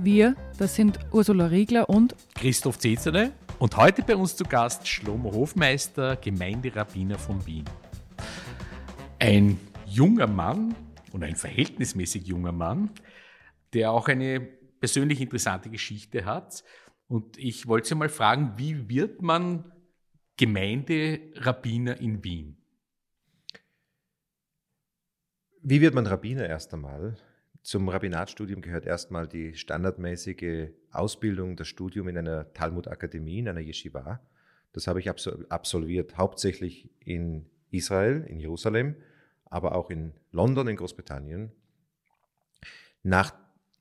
[0.00, 5.32] Wir, das sind Ursula Riegler und Christoph Zezele und heute bei uns zu Gast Schlomo
[5.32, 7.64] Hofmeister, Gemeinderabbiner von Wien.
[9.18, 10.76] Ein junger Mann
[11.10, 12.90] und ein verhältnismäßig junger Mann,
[13.72, 16.62] der auch eine persönlich interessante Geschichte hat.
[17.08, 19.72] Und ich wollte Sie mal fragen, wie wird man
[20.36, 22.56] Gemeinderabbiner in Wien?
[25.60, 27.16] Wie wird man Rabbiner erst einmal?
[27.68, 34.26] Zum Rabbinatstudium gehört erstmal die standardmäßige Ausbildung, das Studium in einer Talmud-Akademie, in einer Yeshiva.
[34.72, 38.96] Das habe ich absolviert, hauptsächlich in Israel, in Jerusalem,
[39.44, 41.52] aber auch in London, in Großbritannien.
[43.02, 43.34] Nach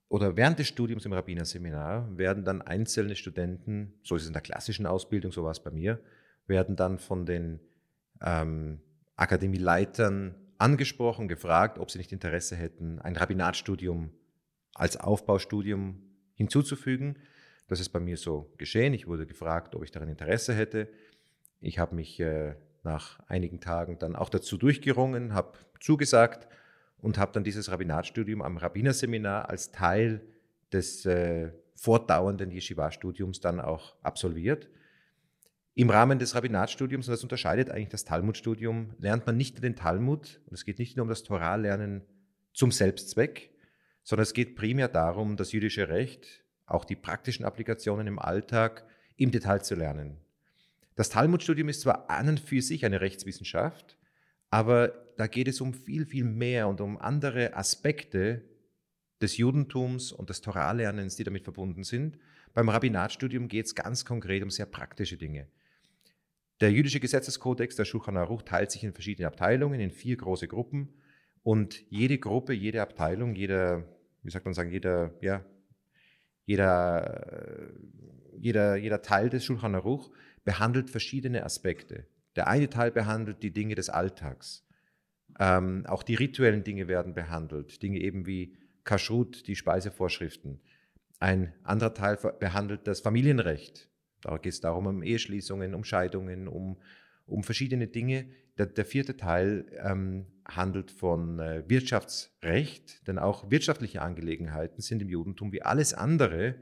[0.10, 4.42] oder während des Studiums im Rabbinerseminar werden dann einzelne Studenten, so ist es in der
[4.42, 6.02] klassischen Ausbildung, so war es bei mir,
[6.46, 7.62] werden dann von den
[8.20, 8.82] ähm,
[9.16, 14.12] Akademieleitern angesprochen, gefragt, ob sie nicht Interesse hätten, ein Rabbinatstudium
[14.74, 16.02] als Aufbaustudium
[16.36, 17.18] hinzuzufügen.
[17.68, 18.94] Das ist bei mir so geschehen.
[18.94, 20.88] Ich wurde gefragt, ob ich daran Interesse hätte.
[21.60, 26.48] Ich habe mich äh, nach einigen Tagen dann auch dazu durchgerungen, habe zugesagt
[27.00, 30.22] und habe dann dieses Rabbinatstudium am Rabbinerseminar als Teil
[30.72, 34.70] des äh, fortdauernden Yeshiva-Studiums dann auch absolviert.
[35.78, 39.76] Im Rahmen des Rabbinatstudiums, und das unterscheidet eigentlich das Talmudstudium, lernt man nicht nur den
[39.76, 42.02] Talmud, und es geht nicht nur um das Torahlernen
[42.52, 43.52] zum Selbstzweck,
[44.02, 49.30] sondern es geht primär darum, das jüdische Recht, auch die praktischen Applikationen im Alltag im
[49.30, 50.18] Detail zu lernen.
[50.96, 54.00] Das Talmudstudium ist zwar an und für sich eine Rechtswissenschaft,
[54.50, 58.42] aber da geht es um viel, viel mehr und um andere Aspekte
[59.22, 62.18] des Judentums und des Toralernens, die damit verbunden sind.
[62.56, 65.46] Beim Rabbinatstudium geht es ganz konkret um sehr praktische Dinge.
[66.60, 70.90] Der jüdische Gesetzeskodex, der Shulchan Aruch, teilt sich in verschiedene Abteilungen, in vier große Gruppen.
[71.44, 73.84] Und jede Gruppe, jede Abteilung, jeder,
[74.24, 75.46] wie sagt man sagen, jeder, ja,
[76.46, 77.72] jeder,
[78.38, 80.12] jeder, jeder Teil des Shulchan Aruch
[80.44, 82.08] behandelt verschiedene Aspekte.
[82.36, 84.66] Der eine Teil behandelt die Dinge des Alltags.
[85.40, 87.84] Ähm, auch die rituellen Dinge werden behandelt.
[87.84, 90.62] Dinge eben wie Kashrut, die Speisevorschriften.
[91.20, 93.90] Ein anderer Teil behandelt das Familienrecht,
[94.28, 96.78] da geht es darum, um Eheschließungen, um Scheidungen, um,
[97.26, 98.30] um verschiedene Dinge.
[98.58, 105.08] Der, der vierte Teil ähm, handelt von äh, Wirtschaftsrecht, denn auch wirtschaftliche Angelegenheiten sind im
[105.08, 106.56] Judentum wie alles andere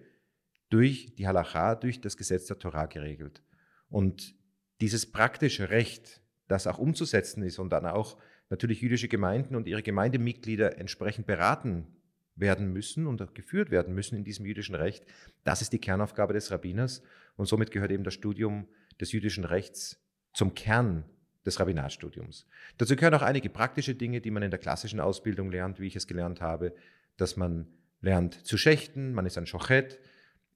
[0.70, 3.42] durch die Halacha, durch das Gesetz der Torah geregelt.
[3.90, 4.36] Und
[4.80, 8.18] dieses praktische Recht, das auch umzusetzen ist und dann auch
[8.52, 11.88] natürlich jüdische Gemeinden und ihre Gemeindemitglieder entsprechend beraten
[12.36, 15.06] werden müssen und geführt werden müssen in diesem jüdischen Recht.
[15.44, 17.02] Das ist die Kernaufgabe des Rabbiners
[17.38, 18.68] und somit gehört eben das Studium
[19.00, 20.02] des jüdischen Rechts
[20.34, 21.06] zum Kern
[21.46, 22.48] des Rabbinatstudiums.
[22.78, 25.96] Dazu gehören auch einige praktische Dinge, die man in der klassischen Ausbildung lernt, wie ich
[25.96, 26.74] es gelernt habe,
[27.18, 27.68] dass man
[28.02, 30.00] lernt zu schächten, man ist ein Schochet,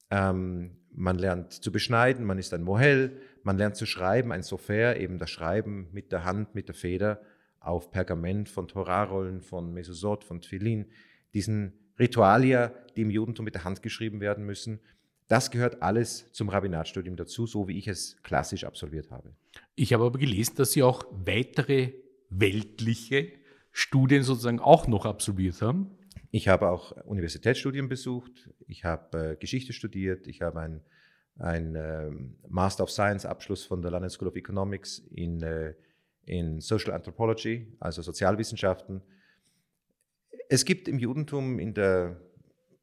[0.09, 4.97] ähm, man lernt zu beschneiden, man ist ein Mohel, man lernt zu schreiben, ein Sofer,
[4.97, 7.21] eben das Schreiben mit der Hand, mit der Feder
[7.59, 10.87] auf Pergament von Torarollen, von Mesosot, von Tfilin
[11.33, 14.79] diesen Ritualia, die im Judentum mit der Hand geschrieben werden müssen.
[15.27, 19.35] Das gehört alles zum Rabbinatstudium dazu, so wie ich es klassisch absolviert habe.
[19.75, 21.93] Ich habe aber gelesen, dass Sie auch weitere
[22.29, 23.31] weltliche
[23.71, 25.91] Studien sozusagen auch noch absolviert haben.
[26.31, 30.81] Ich habe auch Universitätsstudien besucht, ich habe äh, Geschichte studiert, ich habe ein,
[31.37, 32.09] ein äh,
[32.47, 35.73] Master of Science Abschluss von der London School of Economics in, äh,
[36.25, 39.01] in Social Anthropology, also Sozialwissenschaften
[40.49, 42.19] es gibt im Judentum in der,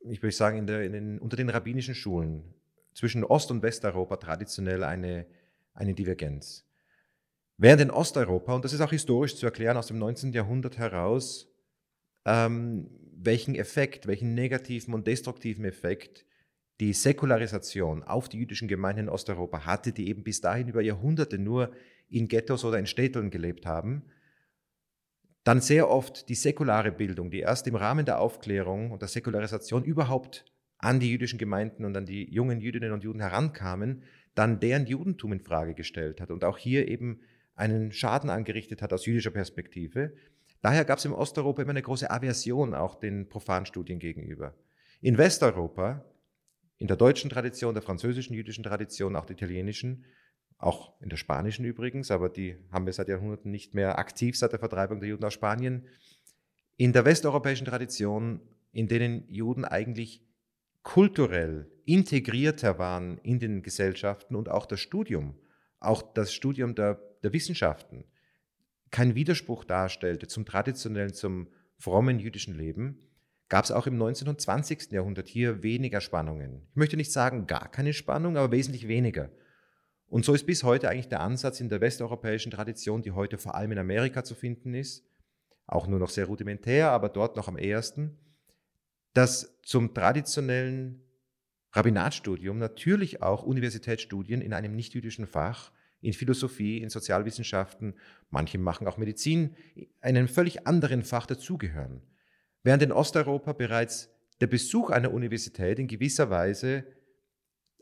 [0.08, 2.54] ich würde sagen, in der, in den, unter den rabbinischen Schulen
[2.94, 5.26] zwischen Ost- und Westeuropa traditionell eine,
[5.74, 6.64] eine Divergenz.
[7.58, 10.32] Während in Osteuropa, und das ist auch historisch zu erklären aus dem 19.
[10.32, 11.48] Jahrhundert heraus,
[12.24, 16.26] ähm, welchen Effekt, welchen negativen und destruktiven Effekt
[16.80, 21.38] die Säkularisation auf die jüdischen Gemeinden in Osteuropa hatte, die eben bis dahin über Jahrhunderte
[21.38, 21.72] nur
[22.08, 24.04] in Ghettos oder in Städteln gelebt haben,
[25.46, 29.84] dann sehr oft die säkulare Bildung, die erst im Rahmen der Aufklärung und der Säkularisation
[29.84, 30.44] überhaupt
[30.78, 34.02] an die jüdischen Gemeinden und an die jungen Jüdinnen und Juden herankamen,
[34.34, 37.20] dann deren Judentum in Frage gestellt hat und auch hier eben
[37.54, 40.14] einen Schaden angerichtet hat aus jüdischer Perspektive.
[40.62, 44.52] Daher gab es im Osteuropa immer eine große Aversion auch den Profanstudien gegenüber.
[45.00, 46.04] In Westeuropa,
[46.78, 50.06] in der deutschen Tradition, der französischen jüdischen Tradition, auch der italienischen,
[50.58, 54.52] auch in der spanischen übrigens, aber die haben wir seit Jahrhunderten nicht mehr aktiv seit
[54.52, 55.86] der Vertreibung der Juden aus Spanien,
[56.76, 58.40] in der westeuropäischen Tradition,
[58.72, 60.22] in denen Juden eigentlich
[60.82, 65.34] kulturell integrierter waren in den Gesellschaften und auch das Studium,
[65.80, 68.04] auch das Studium der, der Wissenschaften,
[68.90, 71.48] kein Widerspruch darstellte zum traditionellen, zum
[71.78, 73.00] frommen jüdischen Leben,
[73.48, 74.28] gab es auch im 19.
[74.28, 74.90] und 20.
[74.92, 76.62] Jahrhundert hier weniger Spannungen.
[76.70, 79.30] Ich möchte nicht sagen gar keine Spannung, aber wesentlich weniger.
[80.08, 83.54] Und so ist bis heute eigentlich der Ansatz in der westeuropäischen Tradition, die heute vor
[83.54, 85.04] allem in Amerika zu finden ist,
[85.66, 88.16] auch nur noch sehr rudimentär, aber dort noch am ehesten,
[89.14, 91.02] dass zum traditionellen
[91.72, 97.94] Rabbinatstudium natürlich auch Universitätsstudien in einem nichtjüdischen Fach, in Philosophie, in Sozialwissenschaften,
[98.30, 99.56] manche machen auch Medizin,
[100.00, 102.02] einem völlig anderen Fach dazugehören.
[102.62, 104.10] Während in Osteuropa bereits
[104.40, 106.84] der Besuch einer Universität in gewisser Weise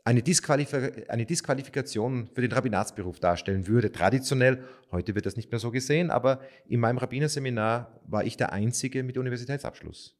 [0.05, 0.73] eine, Disqualif
[1.09, 3.91] eine Disqualifikation für den Rabbinatsberuf darstellen würde.
[3.91, 8.53] Traditionell, heute wird das nicht mehr so gesehen, aber in meinem Rabbinerseminar war ich der
[8.53, 10.15] Einzige mit Universitätsabschluss.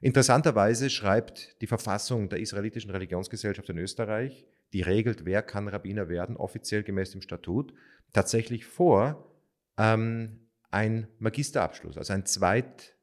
[0.00, 6.36] Interessanterweise schreibt die Verfassung der israelitischen Religionsgesellschaft in Österreich, die regelt, wer kann Rabbiner werden,
[6.36, 7.74] offiziell gemäß dem Statut,
[8.12, 9.32] tatsächlich vor
[9.76, 12.94] ähm, ein Magisterabschluss, also ein, zweit,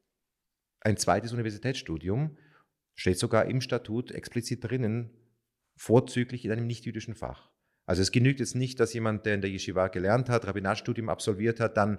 [0.80, 2.38] ein zweites Universitätsstudium,
[2.94, 5.10] steht sogar im Statut explizit drinnen,
[5.76, 7.50] vorzüglich in einem nicht-jüdischen Fach.
[7.86, 11.60] Also es genügt jetzt nicht, dass jemand, der in der Yeshiva gelernt hat, Rabbinatstudium absolviert
[11.60, 11.98] hat, dann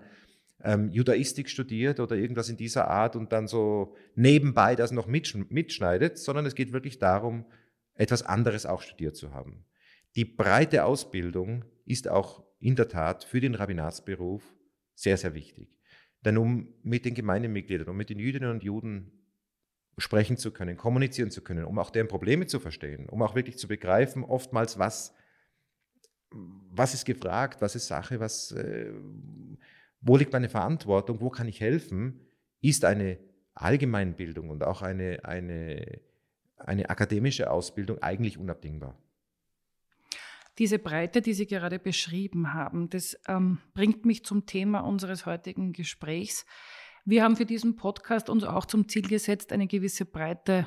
[0.63, 6.18] ähm, Judaistik studiert oder irgendwas in dieser Art und dann so nebenbei das noch mitschneidet,
[6.18, 7.45] sondern es geht wirklich darum,
[7.94, 9.66] etwas anderes auch studiert zu haben.
[10.16, 14.44] Die breite Ausbildung ist auch in der Tat für den Rabbinatsberuf
[14.95, 15.78] sehr, sehr wichtig.
[16.24, 19.12] Denn um mit den Gemeindemitgliedern, um mit den Jüdinnen und Juden
[19.97, 23.57] sprechen zu können, kommunizieren zu können, um auch deren Probleme zu verstehen, um auch wirklich
[23.57, 25.13] zu begreifen, oftmals, was,
[26.31, 28.92] was ist gefragt, was ist Sache, was, äh,
[30.01, 32.19] wo liegt meine Verantwortung, wo kann ich helfen,
[32.62, 33.19] ist eine
[33.53, 36.01] Allgemeinbildung und auch eine, eine,
[36.57, 38.97] eine akademische Ausbildung eigentlich unabdingbar.
[40.57, 45.74] Diese Breite, die Sie gerade beschrieben haben, das ähm, bringt mich zum Thema unseres heutigen
[45.74, 46.45] Gesprächs.
[47.07, 50.66] Wir haben für diesen Podcast uns auch zum Ziel gesetzt, eine gewisse Breite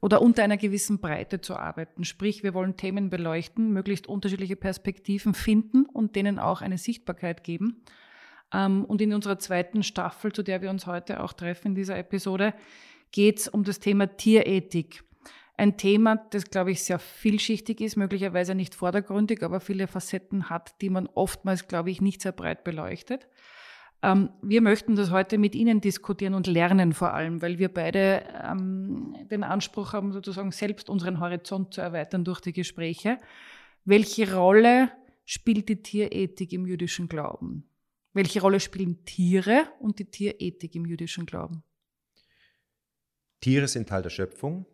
[0.00, 2.04] oder unter einer gewissen Breite zu arbeiten.
[2.04, 7.82] Sprich, wir wollen Themen beleuchten, möglichst unterschiedliche Perspektiven finden und denen auch eine Sichtbarkeit geben.
[8.52, 11.98] Ähm, und in unserer zweiten Staffel, zu der wir uns heute auch treffen in dieser
[11.98, 12.54] Episode,
[13.10, 15.02] geht es um das Thema Tierethik.
[15.56, 20.80] Ein Thema, das, glaube ich, sehr vielschichtig ist, möglicherweise nicht vordergründig, aber viele Facetten hat,
[20.80, 23.26] die man oftmals, glaube ich, nicht sehr breit beleuchtet.
[24.04, 28.22] Ähm, wir möchten das heute mit Ihnen diskutieren und lernen vor allem, weil wir beide
[28.44, 33.18] ähm, den Anspruch haben, sozusagen selbst unseren Horizont zu erweitern durch die Gespräche.
[33.86, 34.90] Welche Rolle
[35.24, 37.66] spielt die Tierethik im jüdischen Glauben?
[38.12, 41.62] Welche Rolle spielen Tiere und die Tierethik im jüdischen Glauben?
[43.40, 44.66] Tiere sind Teil der Schöpfung,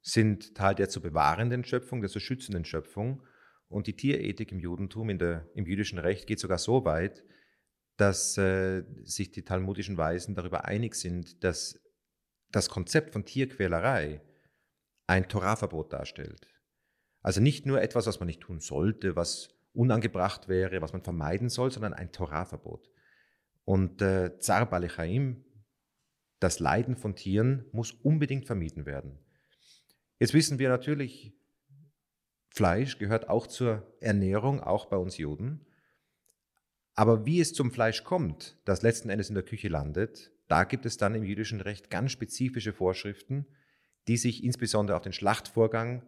[0.00, 3.22] sind Teil der zu bewahrenden Schöpfung, der zu schützenden Schöpfung.
[3.68, 7.22] Und die Tierethik im Judentum, der, im jüdischen Recht geht sogar so weit,
[7.96, 11.80] dass äh, sich die talmudischen Weisen darüber einig sind, dass
[12.50, 14.22] das Konzept von Tierquälerei
[15.06, 16.48] ein Torahverbot darstellt.
[17.22, 21.48] Also nicht nur etwas, was man nicht tun sollte, was unangebracht wäre, was man vermeiden
[21.48, 22.90] soll, sondern ein Torahverbot.
[23.64, 25.44] Und äh, Zar Balechaim,
[26.40, 29.18] das Leiden von Tieren, muss unbedingt vermieden werden.
[30.18, 31.34] Jetzt wissen wir natürlich,
[32.48, 35.66] Fleisch gehört auch zur Ernährung, auch bei uns Juden.
[36.96, 40.86] Aber wie es zum Fleisch kommt, das letzten Endes in der Küche landet, da gibt
[40.86, 43.46] es dann im jüdischen Recht ganz spezifische Vorschriften,
[44.08, 46.02] die sich insbesondere auf den Schlachtvorgang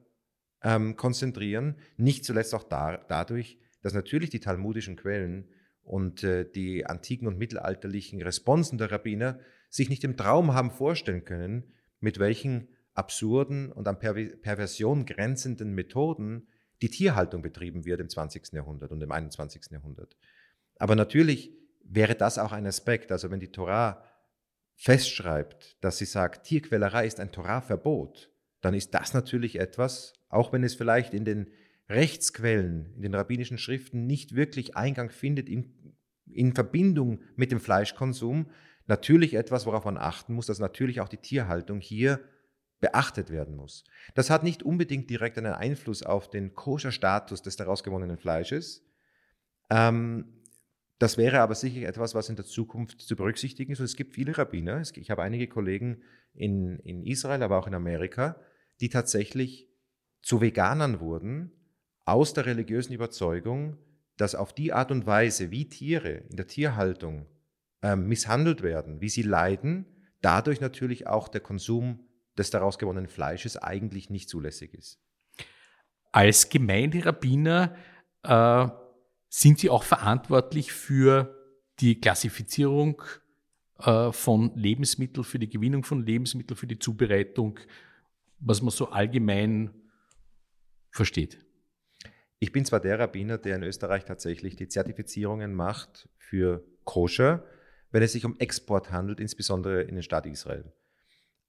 [0.62, 1.76] ähm, konzentrieren.
[1.98, 5.50] Nicht zuletzt auch da, dadurch, dass natürlich die talmudischen Quellen
[5.82, 11.24] und äh, die antiken und mittelalterlichen Responsen der Rabbiner sich nicht im Traum haben vorstellen
[11.24, 11.64] können,
[12.00, 16.48] mit welchen absurden und an per Perversion grenzenden Methoden
[16.80, 18.52] die Tierhaltung betrieben wird im 20.
[18.52, 19.70] Jahrhundert und im 21.
[19.70, 20.16] Jahrhundert.
[20.78, 23.12] Aber natürlich wäre das auch ein Aspekt.
[23.12, 24.04] Also wenn die Torah
[24.76, 28.30] festschreibt, dass sie sagt, Tierquälerei ist ein Torah-Verbot,
[28.60, 31.50] dann ist das natürlich etwas, auch wenn es vielleicht in den
[31.88, 38.50] Rechtsquellen, in den rabbinischen Schriften nicht wirklich Eingang findet in, in Verbindung mit dem Fleischkonsum,
[38.86, 42.20] natürlich etwas, worauf man achten muss, dass natürlich auch die Tierhaltung hier
[42.80, 43.84] beachtet werden muss.
[44.14, 48.84] Das hat nicht unbedingt direkt einen Einfluss auf den Koscher-Status des daraus gewonnenen Fleisches.
[49.70, 50.37] Ähm,
[50.98, 53.78] das wäre aber sicher etwas, was in der Zukunft zu berücksichtigen ist.
[53.78, 56.02] Und es gibt viele Rabbiner, ich habe einige Kollegen
[56.34, 58.40] in, in Israel, aber auch in Amerika,
[58.80, 59.68] die tatsächlich
[60.22, 61.52] zu Veganern wurden,
[62.04, 63.76] aus der religiösen Überzeugung,
[64.16, 67.26] dass auf die Art und Weise, wie Tiere in der Tierhaltung
[67.82, 69.86] äh, misshandelt werden, wie sie leiden,
[70.20, 72.00] dadurch natürlich auch der Konsum
[72.36, 75.00] des daraus gewonnenen Fleisches eigentlich nicht zulässig ist.
[76.10, 77.76] Als Gemeinderabbiner
[78.24, 78.68] äh,
[79.28, 81.34] sind Sie auch verantwortlich für
[81.80, 83.02] die Klassifizierung
[83.78, 87.60] äh, von Lebensmitteln, für die Gewinnung von Lebensmitteln, für die Zubereitung,
[88.40, 89.70] was man so allgemein
[90.90, 91.38] versteht.
[92.40, 97.44] Ich bin zwar der Rabbiner, der in Österreich tatsächlich die Zertifizierungen macht für Koscher,
[97.90, 100.72] wenn es sich um Export handelt, insbesondere in den Staat Israel.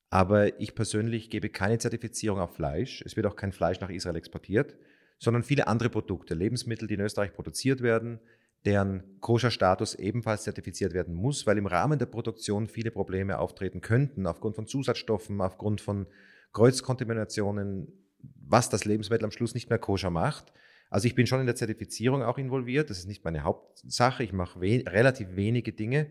[0.09, 3.03] Aber ich persönlich gebe keine Zertifizierung auf Fleisch.
[3.05, 4.75] Es wird auch kein Fleisch nach Israel exportiert,
[5.19, 8.19] sondern viele andere Produkte, Lebensmittel, die in Österreich produziert werden,
[8.65, 14.25] deren Koscher-Status ebenfalls zertifiziert werden muss, weil im Rahmen der Produktion viele Probleme auftreten könnten,
[14.25, 16.07] aufgrund von Zusatzstoffen, aufgrund von
[16.53, 17.87] Kreuzkontaminationen,
[18.19, 20.51] was das Lebensmittel am Schluss nicht mehr koscher macht.
[20.89, 22.89] Also ich bin schon in der Zertifizierung auch involviert.
[22.89, 24.23] Das ist nicht meine Hauptsache.
[24.23, 26.07] Ich mache we relativ wenige Dinge,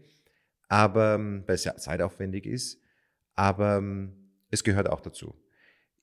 [0.69, 2.81] aber ähm, weil es ja zeitaufwendig ist.
[3.35, 4.13] Aber ähm,
[4.51, 5.35] es gehört auch dazu.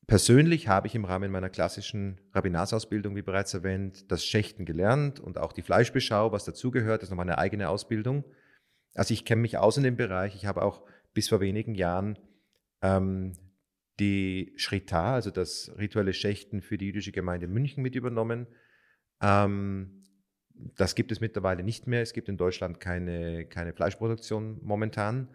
[0.08, 5.40] Persönlich habe ich im Rahmen meiner klassischen Rabbinarsausbildung, wie bereits erwähnt, das Schächten gelernt und
[5.40, 8.24] auch die Fleischbeschau, was dazugehört, ist nochmal eine eigene Ausbildung.
[8.94, 10.36] Also ich kenne mich aus in dem Bereich.
[10.36, 10.84] Ich habe auch
[11.14, 12.20] bis vor wenigen Jahren
[12.84, 13.34] ähm,
[14.00, 18.46] die Shrita, also das rituelle Schächten für die jüdische Gemeinde München mit übernommen.
[19.22, 20.04] Ähm,
[20.78, 22.02] das gibt es mittlerweile nicht mehr.
[22.02, 25.30] Es gibt in Deutschland keine, keine Fleischproduktion momentan.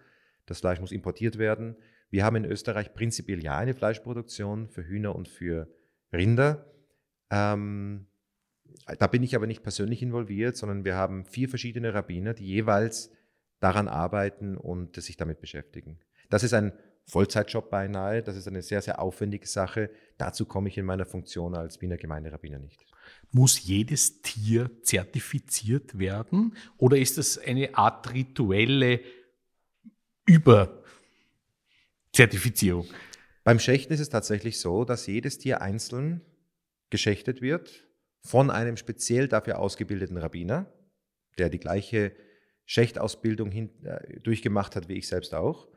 [0.47, 1.77] Das Fleisch muss importiert werden.
[2.11, 5.69] Wir haben in Österreich prinzipiell ja eine Fleischproduktion für Hühner und für
[6.13, 6.67] Rinder.
[7.31, 8.07] Ähm,
[8.99, 13.11] da bin ich aber nicht persönlich involviert, sondern wir haben vier verschiedene Rabbiner, die jeweils
[13.61, 16.01] daran arbeiten und sich damit beschäftigen.
[16.31, 16.73] Das ist ein
[17.07, 18.23] Vollzeitjob beinahe.
[18.23, 19.91] Das ist eine sehr, sehr aufwendige Sache.
[20.17, 22.85] Dazu komme ich in meiner Funktion als Wiener Gemeinderabbiner nicht.
[23.33, 29.01] Muss jedes Tier zertifiziert werden oder ist das eine Art rituelle
[32.11, 32.87] Überzertifizierung?
[33.45, 36.21] Beim Schächten ist es tatsächlich so, dass jedes Tier einzeln
[36.91, 37.87] geschächtet wird
[38.21, 40.71] von einem speziell dafür ausgebildeten Rabbiner,
[41.39, 42.13] der die gleiche
[42.67, 45.69] Schächtausbildung hin, äh, durchgemacht hat wie ich selbst auch.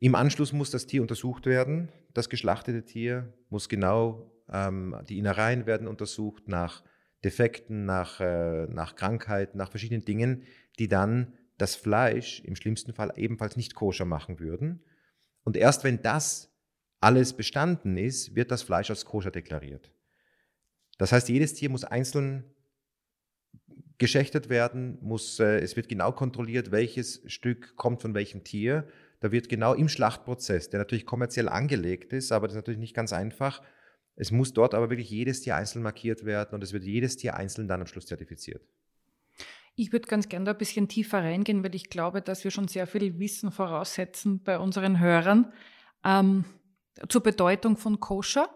[0.00, 1.90] Im Anschluss muss das Tier untersucht werden.
[2.12, 6.82] Das geschlachtete Tier muss genau, ähm, die Innereien werden untersucht nach
[7.24, 10.42] Defekten, nach, äh, nach Krankheiten, nach verschiedenen Dingen,
[10.78, 14.82] die dann das Fleisch im schlimmsten Fall ebenfalls nicht koscher machen würden.
[15.44, 16.52] Und erst wenn das
[17.00, 19.92] alles bestanden ist, wird das Fleisch als koscher deklariert.
[20.98, 22.44] Das heißt, jedes Tier muss einzeln
[23.96, 28.86] geschächtet werden, muss, äh, es wird genau kontrolliert, welches Stück kommt von welchem Tier
[29.20, 32.96] da wird genau im Schlachtprozess, der natürlich kommerziell angelegt ist, aber das ist natürlich nicht
[32.96, 33.62] ganz einfach,
[34.16, 37.36] es muss dort aber wirklich jedes Tier einzeln markiert werden und es wird jedes Tier
[37.36, 38.66] einzeln dann am Schluss zertifiziert.
[39.76, 42.68] Ich würde ganz gerne da ein bisschen tiefer reingehen, weil ich glaube, dass wir schon
[42.68, 45.52] sehr viel Wissen voraussetzen bei unseren Hörern
[46.04, 46.44] ähm,
[47.08, 48.48] zur Bedeutung von Koscher,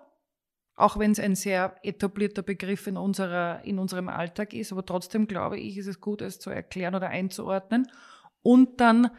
[0.77, 4.73] auch wenn es ein sehr etablierter Begriff in, unserer, in unserem Alltag ist.
[4.73, 7.91] Aber trotzdem glaube ich, ist es gut, es zu erklären oder einzuordnen.
[8.43, 9.11] Und dann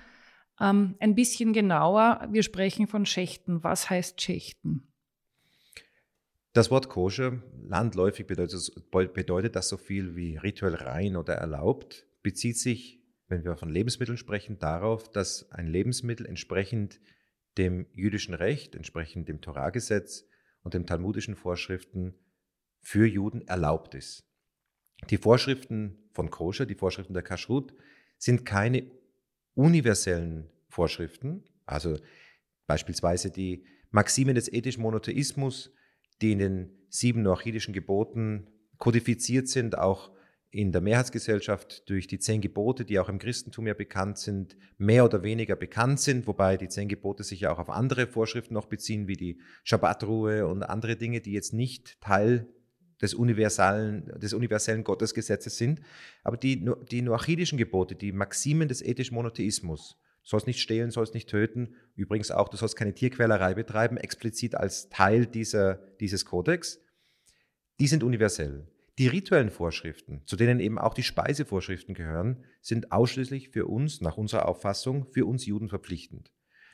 [0.60, 3.64] ähm, ein bisschen genauer, wir sprechen von Schächten.
[3.64, 4.95] Was heißt Schächten?
[6.56, 8.72] Das Wort koscher, landläufig bedeutet,
[9.14, 14.18] bedeutet das so viel wie rituell rein oder erlaubt, bezieht sich, wenn wir von Lebensmitteln
[14.18, 17.02] sprechen, darauf, dass ein Lebensmittel entsprechend
[17.58, 20.30] dem jüdischen Recht, entsprechend dem Torahgesetz
[20.62, 22.16] und den talmudischen Vorschriften
[22.80, 24.24] für Juden erlaubt ist.
[25.10, 27.74] Die Vorschriften von Koscher, die Vorschriften der Kashrut,
[28.18, 28.90] sind keine
[29.56, 32.00] universellen Vorschriften, also
[32.66, 35.76] beispielsweise die Maximen des ethischen Monotheismus,
[36.22, 40.12] die in den sieben noachidischen Geboten kodifiziert sind, auch
[40.56, 45.04] in der Mehrheitsgesellschaft durch die zehn Gebote, die auch im Christentum ja bekannt sind, mehr
[45.04, 48.68] oder weniger bekannt sind, wobei die zehn Gebote sich ja auch auf andere Vorschriften noch
[48.68, 52.48] beziehen, wie die Schabbatruhe und andere Dinge, die jetzt nicht Teil
[53.02, 55.82] des universalen, des universellen Gottesgesetzes sind.
[56.24, 61.14] Aber die, die noachidischen Gebote, die Maximen des ethischen Monotheismus, du sollst nicht stehlen, sollst
[61.14, 66.82] nicht töten, übrigens auch, du sollst keine Tierquälerei betreiben, explizit als Teil dieser, dieses Kodex,
[67.80, 68.68] die sind universell.
[68.98, 74.18] Die rituellen Vorschriften, zu denen eben auch die Speisevorschriften gehören, sind ausschließlich für uns, nach
[74.18, 76.32] unserer Auffassung, für uns Juden verpflichtend.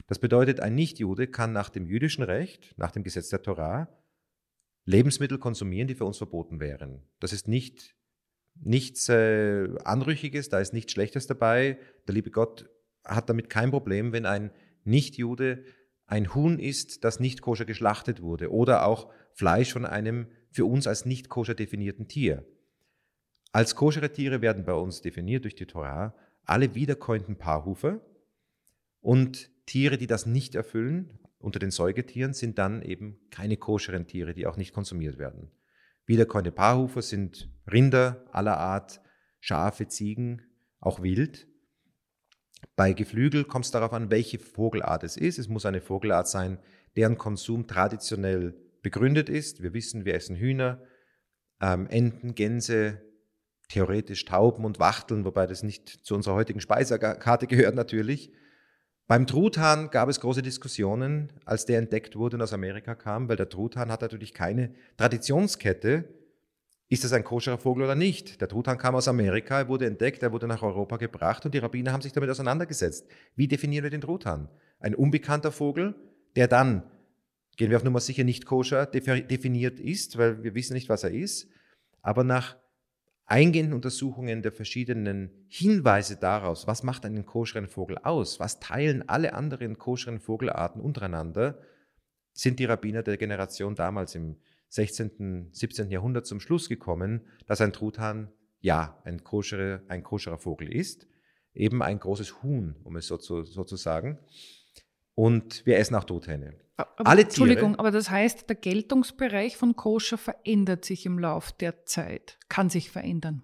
[0.07, 3.89] Das bedeutet, ein Nichtjude kann nach dem jüdischen Recht, nach dem Gesetz der Torah,
[4.85, 7.03] Lebensmittel konsumieren, die für uns verboten wären.
[7.19, 7.95] Das ist nicht,
[8.55, 11.79] nichts äh, Anrüchiges, da ist nichts Schlechtes dabei.
[12.07, 12.69] Der liebe Gott
[13.03, 14.51] hat damit kein Problem, wenn ein
[14.83, 15.63] Nichtjude
[16.05, 20.87] ein Huhn ist, das nicht koscher geschlachtet wurde oder auch Fleisch von einem für uns
[20.87, 22.45] als nicht koscher definierten Tier.
[23.53, 28.01] Als koschere Tiere werden bei uns definiert durch die Torah alle wiederkäuten Paarhufer
[28.99, 34.33] und Tiere, die das nicht erfüllen, unter den Säugetieren, sind dann eben keine koscheren Tiere,
[34.33, 35.51] die auch nicht konsumiert werden.
[36.05, 39.01] Wiederkäute Paarhufer sind Rinder aller Art,
[39.39, 40.41] Schafe, Ziegen,
[40.79, 41.47] auch Wild.
[42.75, 45.39] Bei Geflügel kommt es darauf an, welche Vogelart es ist.
[45.39, 46.57] Es muss eine Vogelart sein,
[46.95, 49.61] deren Konsum traditionell begründet ist.
[49.61, 50.81] Wir wissen, wir essen Hühner,
[51.61, 53.01] ähm, Enten, Gänse,
[53.69, 58.31] theoretisch Tauben und Wachteln, wobei das nicht zu unserer heutigen Speisekarte gehört natürlich.
[59.07, 63.35] Beim Truthahn gab es große Diskussionen, als der entdeckt wurde und aus Amerika kam, weil
[63.35, 66.05] der Truthahn hat natürlich keine Traditionskette.
[66.91, 68.41] Ist das ein koscherer Vogel oder nicht?
[68.41, 71.59] Der Truthahn kam aus Amerika, er wurde entdeckt, er wurde nach Europa gebracht und die
[71.59, 73.07] Rabbiner haben sich damit auseinandergesetzt.
[73.33, 74.49] Wie definieren wir den Truthahn?
[74.81, 75.95] Ein unbekannter Vogel,
[76.35, 76.83] der dann,
[77.55, 81.11] gehen wir auf Nummer sicher, nicht koscher definiert ist, weil wir wissen nicht, was er
[81.11, 81.47] ist,
[82.01, 82.57] aber nach
[83.25, 89.33] eingehenden Untersuchungen der verschiedenen Hinweise daraus, was macht einen koscheren Vogel aus, was teilen alle
[89.33, 91.57] anderen koscheren Vogelarten untereinander,
[92.33, 94.35] sind die Rabbiner der Generation damals im
[94.71, 95.91] 16., 17.
[95.91, 101.07] Jahrhundert zum Schluss gekommen, dass ein Truthahn ja ein koscherer, ein koscherer Vogel ist,
[101.53, 104.17] eben ein großes Huhn, um es so zu, so zu sagen.
[105.13, 106.55] Und wir essen auch Truthähne.
[106.77, 111.85] Aber, Alle Entschuldigung, aber das heißt, der Geltungsbereich von Koscher verändert sich im Lauf der
[111.85, 113.43] Zeit, kann sich verändern.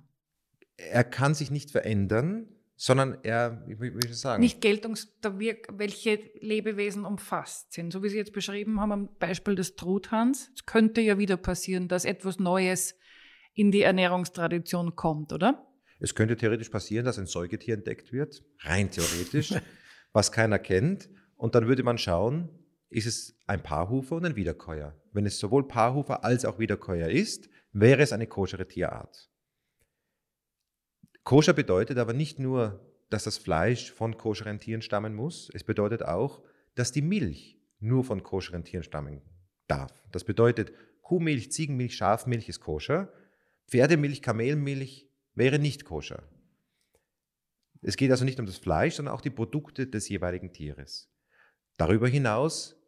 [0.77, 4.39] Er kann sich nicht verändern, sondern er, wie würde ich sagen?
[4.39, 7.91] Nicht Geltungs, welche Lebewesen umfasst sind.
[7.91, 11.87] So wie Sie jetzt beschrieben haben am Beispiel des Truthahns, es könnte ja wieder passieren,
[11.87, 12.95] dass etwas Neues
[13.53, 15.67] in die Ernährungstradition kommt, oder?
[15.99, 19.55] Es könnte theoretisch passieren, dass ein Säugetier entdeckt wird, rein theoretisch,
[20.13, 21.09] was keiner kennt.
[21.35, 22.49] Und dann würde man schauen,
[22.89, 24.95] ist es ein Paarhufer und ein Wiederkäuer.
[25.11, 29.31] Wenn es sowohl Paarhufer als auch Wiederkäuer ist, wäre es eine koschere Tierart.
[31.27, 32.79] Koscher bedeutet aber nicht nur,
[33.09, 36.41] dass das Fleisch von koscheren Tieren stammen muss, es bedeutet auch,
[36.73, 39.21] dass die Milch nur von koscheren Tieren stammen
[39.67, 39.91] darf.
[40.13, 43.11] Das bedeutet, Kuhmilch, Ziegenmilch, Schafmilch ist koscher,
[43.67, 46.23] Pferdemilch, Kamelmilch wäre nicht koscher.
[47.81, 51.11] Es geht also nicht um das Fleisch, sondern auch die Produkte des jeweiligen Tieres.
[51.75, 52.81] Darüber hinaus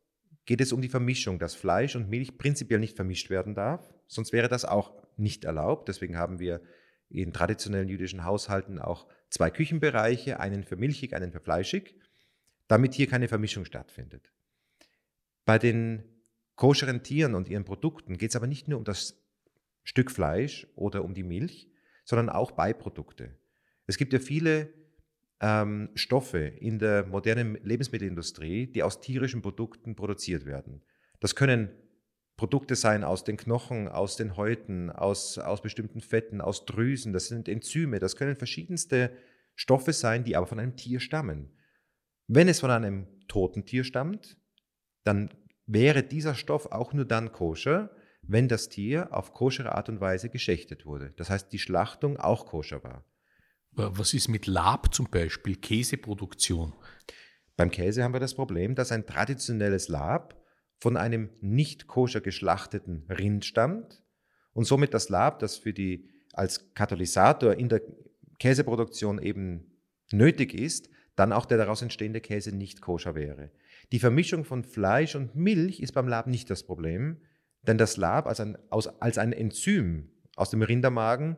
[0.46, 4.32] geht es um die Vermischung, dass Fleisch und Milch prinzipiell nicht vermischt werden darf, sonst
[4.32, 5.90] wäre das auch nicht erlaubt.
[5.90, 6.62] Deswegen haben wir
[7.10, 11.96] in traditionellen jüdischen Haushalten auch zwei Küchenbereiche, einen für milchig, einen für fleischig,
[12.68, 14.32] damit hier keine Vermischung stattfindet.
[15.46, 16.04] Bei den
[16.56, 19.24] koscheren Tieren und ihren Produkten geht es aber nicht nur um das
[19.84, 21.72] Stück Fleisch oder um die Milch,
[22.06, 23.36] sondern auch Beiprodukte.
[23.88, 24.72] Es gibt ja viele
[25.40, 30.84] ähm, Stoffe in der modernen Lebensmittelindustrie, die aus tierischen Produkten produziert werden.
[31.20, 31.70] Das können
[32.40, 37.28] Produkte sein aus den Knochen, aus den Häuten, aus, aus bestimmten Fetten, aus Drüsen, das
[37.28, 39.12] sind Enzyme, das können verschiedenste
[39.56, 41.52] Stoffe sein, die aber von einem Tier stammen.
[42.28, 44.38] Wenn es von einem toten Tier stammt,
[45.04, 45.32] dann
[45.66, 50.30] wäre dieser Stoff auch nur dann koscher, wenn das Tier auf koschere Art und Weise
[50.30, 51.12] geschächtet wurde.
[51.18, 53.04] Das heißt, die Schlachtung auch koscher war.
[53.74, 56.74] Was ist mit Lab zum Beispiel, Käseproduktion?
[57.58, 60.39] Beim Käse haben wir das Problem, dass ein traditionelles Lab
[60.80, 64.02] von einem nicht koscher geschlachteten Rind stammt
[64.54, 67.82] und somit das Lab, das für die als Katalysator in der
[68.40, 69.66] Käseproduktion eben
[70.12, 73.52] nötig ist, dann auch der daraus entstehende Käse nicht koscher wäre.
[73.92, 77.18] Die Vermischung von Fleisch und Milch ist beim Lab nicht das Problem,
[77.64, 81.38] denn das Lab als ein, aus, als ein Enzym aus dem Rindermagen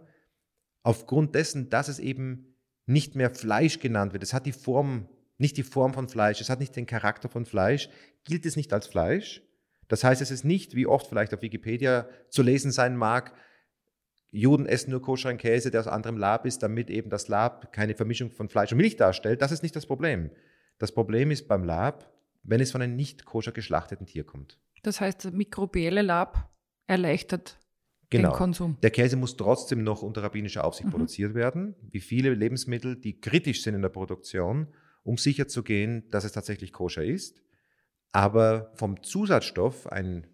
[0.83, 4.23] aufgrund dessen, dass es eben nicht mehr Fleisch genannt wird.
[4.23, 7.45] Es hat die Form, nicht die Form von Fleisch, es hat nicht den Charakter von
[7.45, 7.89] Fleisch,
[8.23, 9.41] gilt es nicht als Fleisch.
[9.87, 13.33] Das heißt, es ist nicht, wie oft vielleicht auf Wikipedia zu lesen sein mag,
[14.31, 17.95] Juden essen nur koscheren Käse, der aus anderem Lab ist, damit eben das Lab keine
[17.95, 19.41] Vermischung von Fleisch und Milch darstellt.
[19.41, 20.31] Das ist nicht das Problem.
[20.77, 22.09] Das Problem ist beim Lab,
[22.43, 24.57] wenn es von einem nicht koscher geschlachteten Tier kommt.
[24.83, 26.49] Das heißt, mikrobielle Lab
[26.87, 27.59] erleichtert
[28.09, 28.29] genau.
[28.29, 28.77] den Konsum.
[28.81, 30.91] Der Käse muss trotzdem noch unter rabbinischer Aufsicht mhm.
[30.91, 34.67] produziert werden, wie viele Lebensmittel, die kritisch sind in der Produktion,
[35.03, 37.41] um sicherzugehen, dass es tatsächlich koscher ist.
[38.11, 40.27] Aber vom Zusatzstoff ein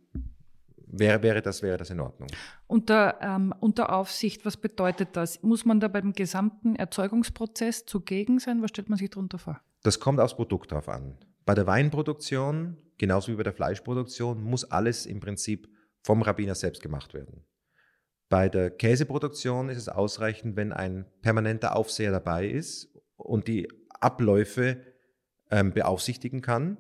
[0.88, 2.30] wäre, wäre, das, wäre das in Ordnung.
[2.66, 5.44] Unter, ähm, unter Aufsicht, was bedeutet das?
[5.44, 8.62] Muss man da beim gesamten Erzeugungsprozess zugegen sein?
[8.62, 9.62] Was stellt man sich darunter vor?
[9.84, 11.18] Das kommt aufs Produkt drauf an.
[11.46, 15.70] Bei der Weinproduktion, genauso wie bei der Fleischproduktion, muss alles im Prinzip
[16.04, 17.46] vom Rabbiner selbst gemacht werden.
[18.30, 24.82] Bei der Käseproduktion ist es ausreichend, wenn ein permanenter Aufseher dabei ist und die Abläufe
[25.50, 26.78] ähm, beaufsichtigen kann.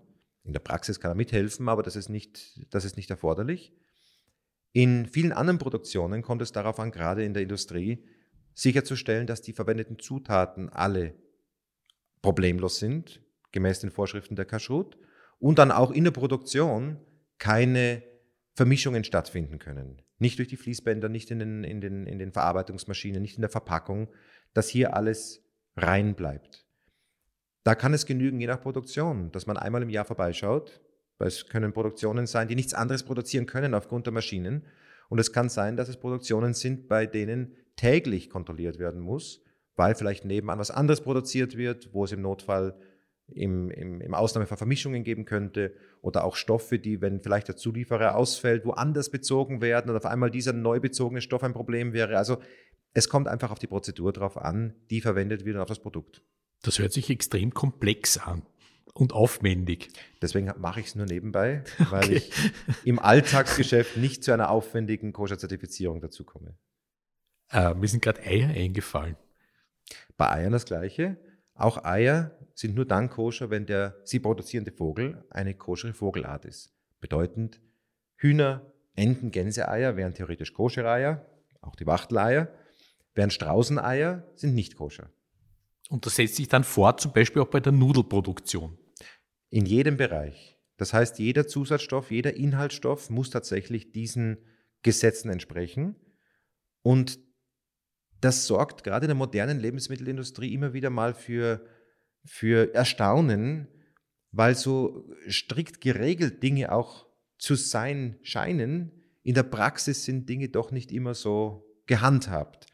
[0.47, 3.73] In der Praxis kann er mithelfen, aber das ist nicht, das ist nicht erforderlich.
[4.71, 8.05] In vielen anderen Produktionen kommt es darauf an, gerade in der Industrie,
[8.53, 11.15] sicherzustellen, dass die verwendeten Zutaten alle
[12.21, 14.97] problemlos sind, gemäß den Vorschriften der Kashrut,
[15.37, 16.97] und dann auch in der Produktion
[17.39, 18.03] keine
[18.53, 20.01] Vermischungen stattfinden können.
[20.17, 23.49] Nicht durch die Fließbänder, nicht in den, in den, in den Verarbeitungsmaschinen, nicht in der
[23.49, 24.09] Verpackung,
[24.53, 25.43] dass hier alles
[25.75, 26.66] rein bleibt.
[27.67, 30.79] Da kann es genügen, je nach Produktion, dass man einmal im Jahr vorbeischaut,
[31.17, 34.65] weil es können Produktionen sein, die nichts anderes produzieren können aufgrund der Maschinen.
[35.09, 39.43] Und es kann sein, dass es Produktionen sind, bei denen täglich kontrolliert werden muss,
[39.75, 42.73] weil vielleicht nebenan was anderes produziert wird, wo es im Notfall
[43.27, 48.15] im, im, im Ausnahmefall Vermischungen geben könnte oder auch Stoffe, die, wenn vielleicht der Zulieferer
[48.15, 52.17] ausfällt, woanders bezogen werden oder auf einmal dieser neu bezogene Stoff ein Problem wäre.
[52.17, 52.37] Also
[52.93, 56.23] es kommt einfach auf die Prozedur drauf an, die verwendet wird und auf das Produkt.
[56.61, 58.43] Das hört sich extrem komplex an
[58.93, 59.89] und aufwendig.
[60.21, 62.15] Deswegen mache ich es nur nebenbei, weil okay.
[62.15, 62.31] ich
[62.83, 66.57] im Alltagsgeschäft nicht zu einer aufwendigen Koscher-Zertifizierung dazu komme.
[67.51, 69.15] Äh, mir sind gerade Eier eingefallen.
[70.17, 71.17] Bei Eiern das Gleiche.
[71.53, 76.73] Auch Eier sind nur dann koscher, wenn der sie produzierende Vogel eine koschere Vogelart ist.
[76.99, 77.61] Bedeutend,
[78.15, 81.25] Hühner, Enten, Gänseeier wären theoretisch koschere Eier,
[81.61, 82.51] auch die Wachteleier,
[83.13, 85.11] während Straußeneier sind nicht koscher.
[85.89, 88.77] Und das setzt sich dann fort, zum Beispiel auch bei der Nudelproduktion.
[89.49, 90.57] In jedem Bereich.
[90.77, 94.37] Das heißt, jeder Zusatzstoff, jeder Inhaltsstoff muss tatsächlich diesen
[94.83, 95.95] Gesetzen entsprechen.
[96.81, 97.19] Und
[98.21, 101.65] das sorgt gerade in der modernen Lebensmittelindustrie immer wieder mal für,
[102.25, 103.67] für Erstaunen,
[104.31, 108.91] weil so strikt geregelt Dinge auch zu sein scheinen.
[109.23, 112.67] In der Praxis sind Dinge doch nicht immer so gehandhabt.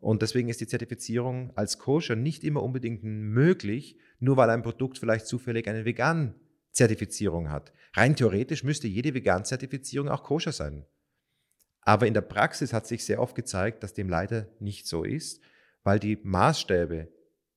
[0.00, 4.98] Und deswegen ist die Zertifizierung als Koscher nicht immer unbedingt möglich, nur weil ein Produkt
[4.98, 7.72] vielleicht zufällig eine Vegan-Zertifizierung hat.
[7.94, 10.86] Rein theoretisch müsste jede Vegan-Zertifizierung auch koscher sein.
[11.82, 15.42] Aber in der Praxis hat sich sehr oft gezeigt, dass dem leider nicht so ist,
[15.82, 17.08] weil die Maßstäbe,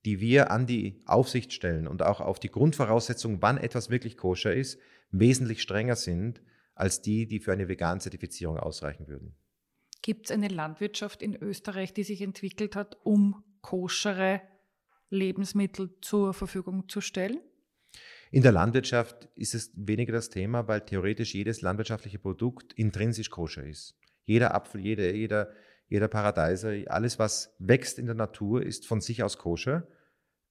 [0.05, 4.53] die wir an die Aufsicht stellen und auch auf die Grundvoraussetzung, wann etwas wirklich koscher
[4.53, 4.79] ist,
[5.11, 6.41] wesentlich strenger sind
[6.75, 9.35] als die, die für eine Vegan-Zertifizierung ausreichen würden.
[10.03, 14.41] Gibt es eine Landwirtschaft in Österreich, die sich entwickelt hat, um koschere
[15.09, 17.39] Lebensmittel zur Verfügung zu stellen?
[18.29, 23.63] In der Landwirtschaft ist es weniger das Thema, weil theoretisch jedes landwirtschaftliche Produkt intrinsisch koscher
[23.63, 23.95] ist.
[24.25, 25.51] Jeder Apfel, jeder, jeder,
[25.87, 29.87] jeder Paradeiser, alles, was wächst in der Natur, ist von sich aus koscher.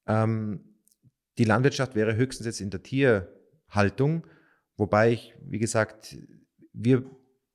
[0.06, 0.78] Ähm,
[1.36, 4.26] die Landwirtschaft wäre höchstens jetzt in der Tierhaltung,
[4.78, 6.16] wobei ich, wie gesagt,
[6.72, 7.04] wir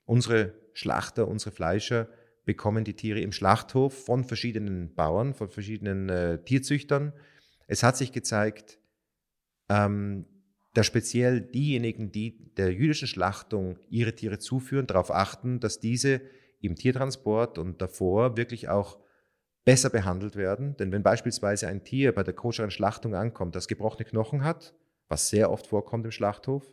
[0.06, 2.08] unsere Schlachter, unsere Fleischer
[2.46, 7.14] bekommen die Tiere im Schlachthof von verschiedenen Bauern, von verschiedenen äh, Tierzüchtern.
[7.66, 8.80] Es hat sich gezeigt,
[9.70, 10.26] ähm,
[10.74, 16.22] dass speziell diejenigen, die der jüdischen Schlachtung ihre Tiere zuführen, darauf achten, dass diese
[16.62, 19.00] im Tiertransport und davor wirklich auch
[19.66, 20.78] besser behandelt werden.
[20.78, 24.76] Denn wenn beispielsweise ein Tier bei der koscheren Schlachtung ankommt, das gebrochene Knochen hat,
[25.08, 26.72] was sehr oft vorkommt im Schlachthof,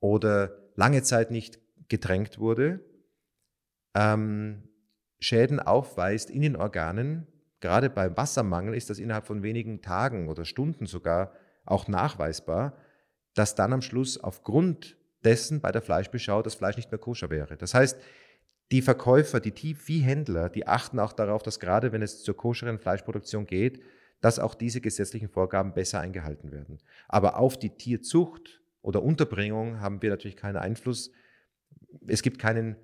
[0.00, 2.80] oder lange Zeit nicht getränkt wurde,
[3.98, 4.62] ähm,
[5.18, 7.26] Schäden aufweist in den Organen,
[7.60, 11.32] gerade beim Wassermangel ist das innerhalb von wenigen Tagen oder Stunden sogar
[11.64, 12.76] auch nachweisbar,
[13.34, 17.56] dass dann am Schluss aufgrund dessen bei der Fleischbeschau das Fleisch nicht mehr koscher wäre.
[17.56, 17.98] Das heißt,
[18.70, 23.46] die Verkäufer, die Viehhändler, die achten auch darauf, dass gerade wenn es zur koscheren Fleischproduktion
[23.46, 23.82] geht,
[24.20, 26.78] dass auch diese gesetzlichen Vorgaben besser eingehalten werden.
[27.08, 31.10] Aber auf die Tierzucht oder Unterbringung haben wir natürlich keinen Einfluss.
[32.06, 32.76] Es gibt keinen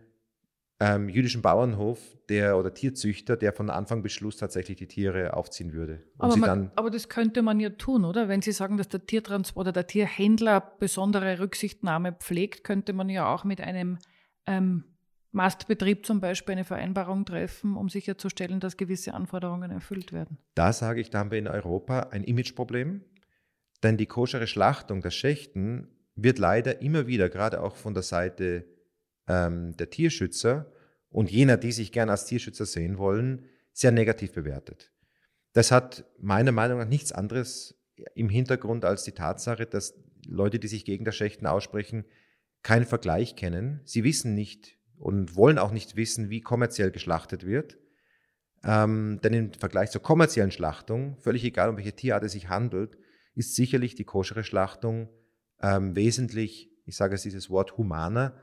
[0.84, 5.72] ähm, jüdischen Bauernhof der, oder Tierzüchter, der von Anfang bis Schluss tatsächlich die Tiere aufziehen
[5.72, 6.02] würde.
[6.18, 8.28] Aber, man, aber, das könnte man ja tun, oder?
[8.28, 13.32] Wenn Sie sagen, dass der Tiertransport oder der Tierhändler besondere Rücksichtnahme pflegt, könnte man ja
[13.32, 13.98] auch mit einem
[14.46, 14.84] ähm,
[15.32, 20.38] Mastbetrieb zum Beispiel eine Vereinbarung treffen, um sicherzustellen, dass gewisse Anforderungen erfüllt werden.
[20.54, 23.02] Da sage ich, da haben wir in Europa ein Imageproblem,
[23.82, 28.64] denn die koschere Schlachtung der Schächten wird leider immer wieder, gerade auch von der Seite
[29.26, 30.70] ähm, der Tierschützer
[31.14, 34.90] und jener, die sich gern als Tierschützer sehen wollen, sehr negativ bewertet.
[35.52, 37.80] Das hat meiner Meinung nach nichts anderes
[38.16, 39.94] im Hintergrund als die Tatsache, dass
[40.26, 42.04] Leute, die sich gegen das Schächten aussprechen,
[42.64, 43.80] keinen Vergleich kennen.
[43.84, 47.78] Sie wissen nicht und wollen auch nicht wissen, wie kommerziell geschlachtet wird.
[48.64, 52.98] Ähm, denn im Vergleich zur kommerziellen Schlachtung, völlig egal, um welche Tierart es sich handelt,
[53.36, 55.10] ist sicherlich die koschere Schlachtung
[55.62, 58.34] ähm, wesentlich, ich sage es dieses Wort, humaner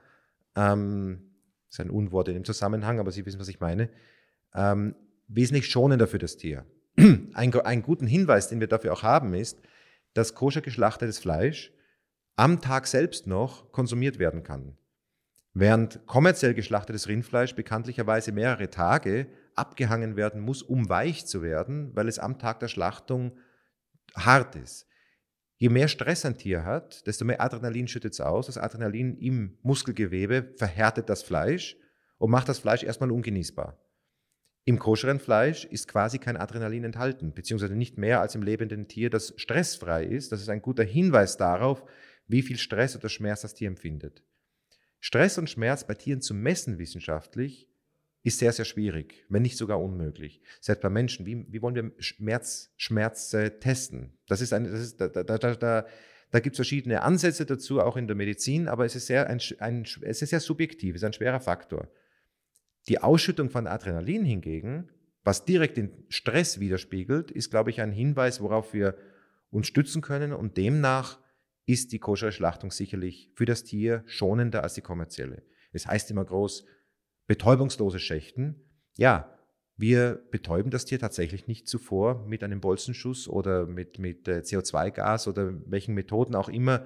[0.56, 1.31] ähm,
[1.72, 3.90] ist ein Unwort in dem Zusammenhang, aber Sie wissen, was ich meine,
[4.54, 4.96] ähm,
[5.28, 6.66] wesentlich schonender für das Tier.
[6.98, 9.62] Ein, einen guten Hinweis, den wir dafür auch haben, ist,
[10.14, 11.72] dass koscher geschlachtetes Fleisch
[12.36, 14.78] am Tag selbst noch konsumiert werden kann.
[15.54, 22.10] Während kommerziell geschlachtetes Rindfleisch bekanntlicherweise mehrere Tage abgehangen werden muss, um weich zu werden, weil
[22.10, 23.38] es am Tag der Schlachtung
[24.16, 24.88] hart ist.
[25.62, 28.48] Je mehr Stress ein Tier hat, desto mehr Adrenalin schüttet es aus.
[28.48, 31.78] Das Adrenalin im Muskelgewebe verhärtet das Fleisch
[32.18, 33.80] und macht das Fleisch erstmal ungenießbar.
[34.66, 39.12] Im koscheren Fleisch ist quasi kein Adrenalin enthalten, beziehungsweise nicht mehr als im lebenden Tier,
[39.12, 40.32] das stressfrei ist.
[40.32, 41.84] Das ist ein guter Hinweis darauf,
[42.26, 44.24] wie viel Stress oder Schmerz das Tier empfindet.
[45.00, 47.70] Stress und Schmerz bei Tieren zu messen wissenschaftlich
[48.24, 50.42] ist sehr, sehr schwierig, wenn nicht sogar unmöglich.
[50.60, 54.14] Selbst bei Menschen, wie, wie wollen wir Schmerz, Schmerz äh, testen?
[54.28, 55.86] Das ist ein, das ist, da, da, da, da,
[56.30, 59.42] da gibt es verschiedene Ansätze dazu, auch in der Medizin, aber es ist sehr, ein,
[59.60, 61.90] ein, es ist sehr subjektiv, es ist ein schwerer Faktor.
[62.88, 64.90] Die Ausschüttung von Adrenalin hingegen,
[65.24, 68.98] was direkt den Stress widerspiegelt, ist, glaube ich, ein Hinweis, worauf wir
[69.50, 71.20] uns stützen können und demnach
[71.66, 75.44] ist die koschere Schlachtung sicherlich für das Tier schonender als die kommerzielle.
[75.72, 76.66] Es heißt immer groß,
[77.32, 78.56] betäubungslose Schächten.
[78.98, 79.34] Ja,
[79.78, 85.30] wir betäuben das Tier tatsächlich nicht zuvor mit einem Bolzenschuss oder mit, mit äh, CO2-Gas
[85.30, 86.86] oder welchen Methoden auch immer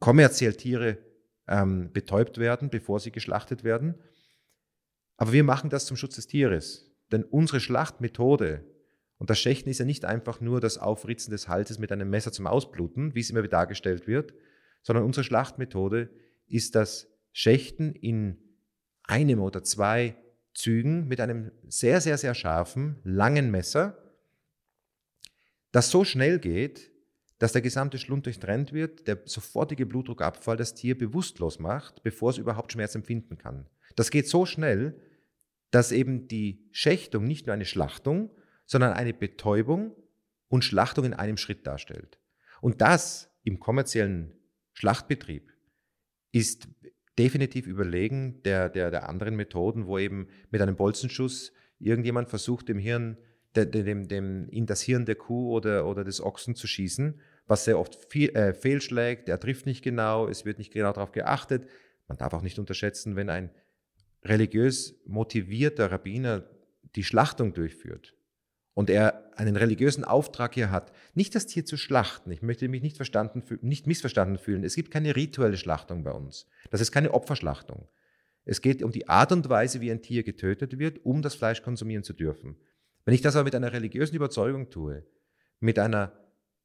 [0.00, 0.96] kommerziell Tiere
[1.46, 3.96] ähm, betäubt werden, bevor sie geschlachtet werden.
[5.18, 6.90] Aber wir machen das zum Schutz des Tieres.
[7.12, 8.64] Denn unsere Schlachtmethode,
[9.18, 12.32] und das Schächten ist ja nicht einfach nur das Aufritzen des Halses mit einem Messer
[12.32, 14.32] zum Ausbluten, wie es immer dargestellt wird,
[14.80, 16.08] sondern unsere Schlachtmethode
[16.46, 18.41] ist das Schächten in
[19.12, 20.16] einem oder zwei
[20.54, 23.98] Zügen mit einem sehr, sehr, sehr scharfen, langen Messer,
[25.70, 26.90] das so schnell geht,
[27.38, 32.38] dass der gesamte Schlund durchtrennt wird, der sofortige Blutdruckabfall das Tier bewusstlos macht, bevor es
[32.38, 33.66] überhaupt Schmerz empfinden kann.
[33.96, 34.98] Das geht so schnell,
[35.70, 38.30] dass eben die Schächtung nicht nur eine Schlachtung,
[38.64, 39.94] sondern eine Betäubung
[40.48, 42.18] und Schlachtung in einem Schritt darstellt.
[42.60, 44.32] Und das im kommerziellen
[44.72, 45.50] Schlachtbetrieb
[46.30, 46.68] ist
[47.18, 52.78] definitiv überlegen der, der, der anderen Methoden, wo eben mit einem Bolzenschuss irgendjemand versucht, dem
[52.78, 53.18] Hirn,
[53.54, 57.78] dem, dem, in das Hirn der Kuh oder, oder des Ochsen zu schießen, was sehr
[57.78, 61.66] oft viel, äh, fehlschlägt, er trifft nicht genau, es wird nicht genau darauf geachtet.
[62.08, 63.50] Man darf auch nicht unterschätzen, wenn ein
[64.24, 66.48] religiös motivierter Rabbiner
[66.94, 68.14] die Schlachtung durchführt
[68.74, 72.30] und er einen religiösen Auftrag hier hat, nicht das Tier zu schlachten.
[72.30, 74.64] Ich möchte mich nicht, verstanden, nicht missverstanden fühlen.
[74.64, 76.46] Es gibt keine rituelle Schlachtung bei uns.
[76.70, 77.88] Das ist keine Opferschlachtung.
[78.44, 81.62] Es geht um die Art und Weise, wie ein Tier getötet wird, um das Fleisch
[81.62, 82.56] konsumieren zu dürfen.
[83.04, 85.04] Wenn ich das aber mit einer religiösen Überzeugung tue,
[85.60, 86.12] mit einer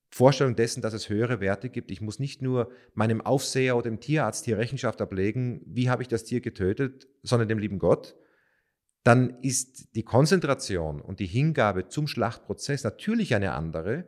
[0.09, 1.91] Vorstellung dessen, dass es höhere Werte gibt.
[1.91, 6.07] Ich muss nicht nur meinem Aufseher oder dem Tierarzt hier Rechenschaft ablegen, wie habe ich
[6.07, 8.15] das Tier getötet, sondern dem lieben Gott.
[9.07, 14.03] Dann ist die Konzentration und die Hingabe zum Schlachtprozess natürlich eine andere,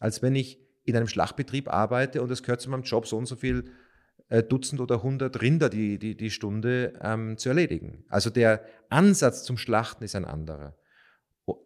[0.00, 3.26] als wenn ich in einem Schlachtbetrieb arbeite und es gehört zu meinem Job so und
[3.26, 3.70] so viel
[4.30, 8.06] äh, Dutzend oder hundert Rinder die, die, die Stunde ähm, zu erledigen.
[8.08, 10.78] Also der Ansatz zum Schlachten ist ein anderer.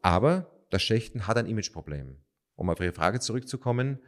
[0.03, 2.16] Aber das Schächten hat ein Imageproblem
[2.57, 4.01] um auf Ihre Frage zurückzukommen,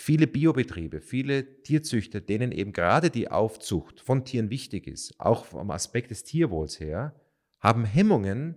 [0.00, 5.70] viele Biobetriebe, viele Tierzüchter, denen eben gerade die Aufzucht von Tieren wichtig ist, auch vom
[5.70, 7.14] Aspekt des Tierwohls her,
[7.58, 8.56] haben Hemmungen,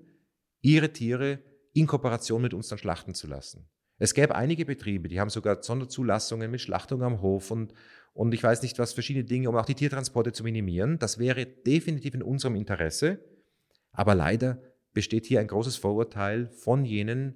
[0.61, 1.39] ihre Tiere
[1.73, 3.67] in Kooperation mit uns dann schlachten zu lassen.
[3.97, 7.73] Es gäbe einige Betriebe, die haben sogar Sonderzulassungen mit Schlachtung am Hof und,
[8.13, 10.99] und ich weiß nicht was, verschiedene Dinge, um auch die Tiertransporte zu minimieren.
[10.99, 13.19] Das wäre definitiv in unserem Interesse.
[13.91, 14.61] Aber leider
[14.93, 17.35] besteht hier ein großes Vorurteil von jenen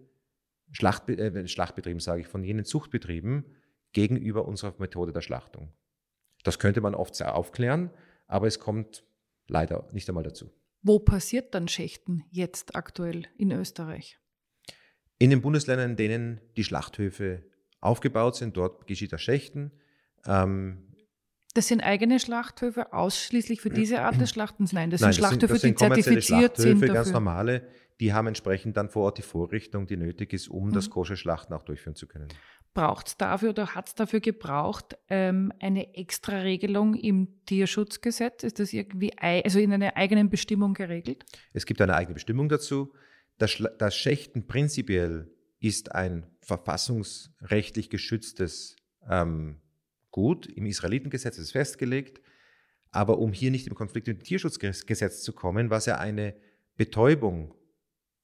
[0.71, 3.45] Schlachtbe äh, Schlachtbetrieben, sage ich, von jenen Zuchtbetrieben
[3.95, 5.73] gegenüber unserer Methode der Schlachtung.
[6.43, 7.89] Das könnte man oft sehr aufklären,
[8.27, 9.03] aber es kommt
[9.47, 10.51] leider nicht einmal dazu.
[10.83, 14.19] Wo passiert dann Schächten jetzt aktuell in Österreich?
[15.17, 17.43] In den Bundesländern, in denen die Schlachthöfe
[17.79, 19.71] aufgebaut sind, dort geschieht das Schächten.
[20.27, 20.93] Ähm,
[21.53, 24.73] das sind eigene Schlachthöfe ausschließlich für diese Art des Schlachtens?
[24.73, 26.81] Nein, das Nein, sind Schlachthöfe, das sind, das sind die zertifiziert sind.
[26.81, 26.93] Dafür.
[26.93, 27.65] ganz normale,
[28.01, 30.73] die haben entsprechend dann vor Ort die Vorrichtung, die nötig ist, um mhm.
[30.73, 32.27] das kosche Schlachten auch durchführen zu können.
[32.75, 38.43] Braucht es dafür oder hat es dafür gebraucht ähm, eine extra Regelung im Tierschutzgesetz?
[38.43, 41.23] Ist das irgendwie also in einer eigenen Bestimmung geregelt?
[41.53, 42.93] Es gibt eine eigene Bestimmung dazu.
[43.37, 48.75] Das, das Schächten prinzipiell ist ein verfassungsrechtlich geschütztes
[49.09, 49.61] ähm,
[50.11, 52.21] Gut, im Israelitengesetz ist es festgelegt,
[52.89, 56.35] aber um hier nicht im Konflikt mit dem Tierschutzgesetz zu kommen, was ja eine
[56.75, 57.53] Betäubung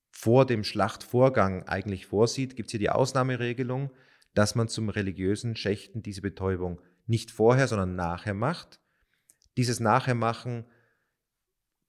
[0.10, 3.92] vor dem Schlachtvorgang eigentlich vorsieht, gibt es hier die Ausnahmeregelung,
[4.34, 8.80] dass man zum religiösen Schächten diese Betäubung nicht vorher, sondern nachher macht.
[9.58, 10.66] Dieses Nachhermachen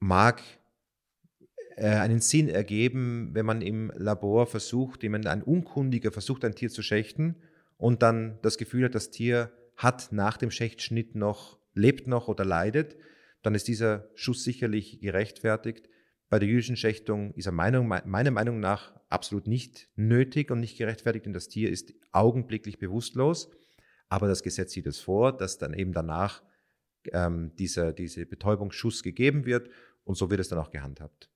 [0.00, 0.42] mag
[1.76, 6.70] äh, einen Sinn ergeben, wenn man im Labor versucht, jemand ein Unkundiger versucht, ein Tier
[6.70, 7.36] zu schächten
[7.76, 12.44] und dann das Gefühl hat, das Tier hat nach dem Schächtschnitt noch, lebt noch oder
[12.44, 12.96] leidet,
[13.42, 15.88] dann ist dieser Schuss sicherlich gerechtfertigt.
[16.32, 20.78] Bei der jüdischen Schächtung ist er Meinung, meiner Meinung nach absolut nicht nötig und nicht
[20.78, 23.50] gerechtfertigt, denn das Tier ist augenblicklich bewusstlos.
[24.08, 26.42] Aber das Gesetz sieht es vor, dass dann eben danach
[27.12, 29.68] ähm, dieser, diese Betäubungsschuss gegeben wird
[30.04, 31.28] und so wird es dann auch gehandhabt.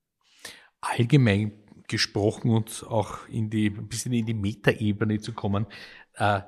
[0.80, 1.52] Allgemein
[1.88, 5.66] gesprochen und auch in die, ein bisschen in die Metaebene zu kommen,
[6.14, 6.40] äh,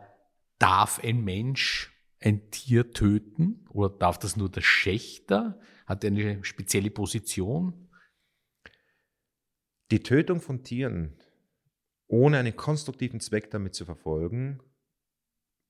[0.59, 5.61] darf ein Mensch ein Tier töten oder darf das nur der Schächter?
[5.85, 7.88] Hat er eine spezielle Position?
[9.91, 11.17] Die Tötung von Tieren
[12.09, 14.61] ohne einen konstruktiven Zweck damit zu verfolgen,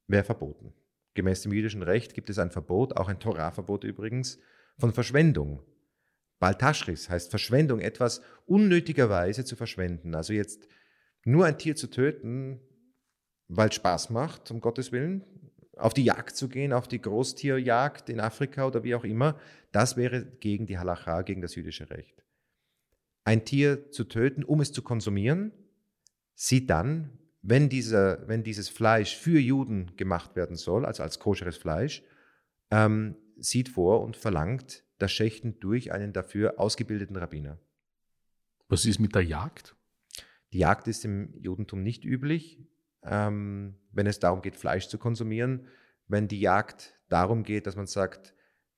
[0.07, 0.73] wäre verboten.
[1.15, 4.39] Gemäß dem jüdischen Recht gibt es ein Verbot, auch ein Torahverbot übrigens,
[4.79, 5.63] von Verschwendung.
[6.39, 10.15] Baltaschris heißt Verschwendung, etwas unnötigerweise zu verschwenden.
[10.15, 10.69] Also jetzt
[11.25, 12.61] nur ein Tier zu töten,
[13.49, 15.25] weil es Spaß macht, um Gottes Willen,
[15.77, 19.39] auf die Jagd zu gehen, auf die Großtierjagd in Afrika oder wie auch immer,
[19.73, 22.25] das wäre gegen die Halacha, gegen das jüdische Recht.
[23.29, 25.53] Ein Tier zu töten, um es zu konsumieren,
[26.35, 31.59] sieht dann, wenn, dieser, wenn dieses Fleisch für Juden gemacht werden soll, also als koscheres
[31.59, 32.03] Fleisch,
[32.71, 37.59] ähm, sieht vor und verlangt das Schächten durch einen dafür ausgebildeten Rabbiner.
[38.67, 39.77] Was ist mit der Jagd?
[40.55, 42.59] Die Jagd ist im Judentum nicht üblich,
[43.03, 45.67] ähm, wenn es darum geht, Fleisch zu konsumieren.
[46.07, 48.33] Wenn die Jagd darum geht, dass man sagt,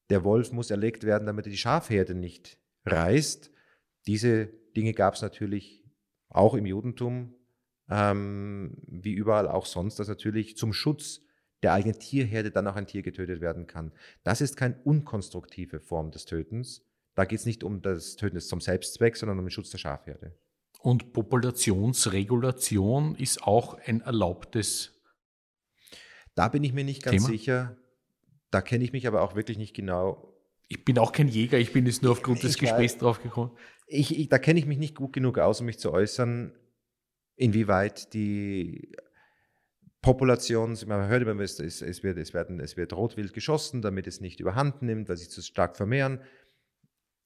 [0.09, 3.53] der Wolf muss erlegt werden, damit er die Schafherde nicht reißt.
[4.11, 5.85] Diese Dinge gab es natürlich
[6.31, 7.33] auch im Judentum,
[7.89, 11.21] ähm, wie überall auch sonst, dass natürlich zum Schutz
[11.63, 13.93] der eigenen Tierherde dann auch ein Tier getötet werden kann.
[14.25, 16.85] Das ist keine unkonstruktive Form des Tötens.
[17.15, 20.35] Da geht es nicht um das Töten zum Selbstzweck, sondern um den Schutz der Schafherde.
[20.81, 25.01] Und Populationsregulation ist auch ein erlaubtes.
[26.35, 27.29] Da bin ich mir nicht ganz Thema?
[27.29, 27.77] sicher.
[28.51, 30.35] Da kenne ich mich aber auch wirklich nicht genau.
[30.67, 33.53] Ich bin auch kein Jäger, ich bin jetzt nur aufgrund des Gesprächs drauf gekommen.
[33.93, 36.53] Ich, ich, da kenne ich mich nicht gut genug aus, um mich zu äußern,
[37.35, 38.95] inwieweit die
[40.01, 44.21] Population, man hört immer, es, es, wird, es, werden, es wird Rotwild geschossen, damit es
[44.21, 46.21] nicht überhand nimmt, weil sie zu stark vermehren.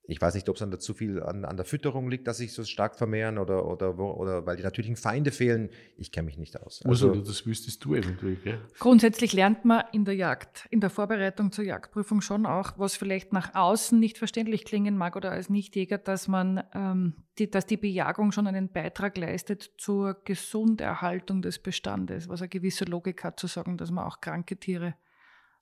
[0.07, 2.37] Ich weiß nicht, ob es an der, zu viel an, an, der Fütterung liegt, dass
[2.37, 5.71] sich so stark vermehren oder, oder, oder weil die natürlichen Feinde fehlen.
[5.97, 6.83] Ich kenne mich nicht aus.
[6.85, 8.37] Also, also das wüsstest du eventuell.
[8.37, 8.61] Gell?
[8.79, 13.33] Grundsätzlich lernt man in der Jagd, in der Vorbereitung zur Jagdprüfung schon auch, was vielleicht
[13.33, 17.79] nach außen nicht verständlich klingen mag oder als Nichtjäger, dass man, ähm, die, dass die
[17.79, 23.47] Bejagung schon einen Beitrag leistet zur Gesunderhaltung des Bestandes, was eine gewisse Logik hat, zu
[23.47, 24.95] sagen, dass man auch kranke Tiere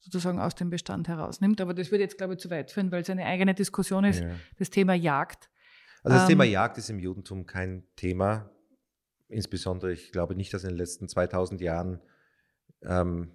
[0.03, 1.61] sozusagen aus dem Bestand herausnimmt.
[1.61, 4.21] Aber das würde jetzt, glaube ich, zu weit führen, weil es eine eigene Diskussion ist,
[4.21, 4.31] ja.
[4.59, 5.49] das Thema Jagd.
[6.03, 8.51] Also das ähm, Thema Jagd ist im Judentum kein Thema.
[9.29, 12.01] Insbesondere, ich glaube nicht, dass in den letzten 2000 Jahren
[12.83, 13.31] ähm,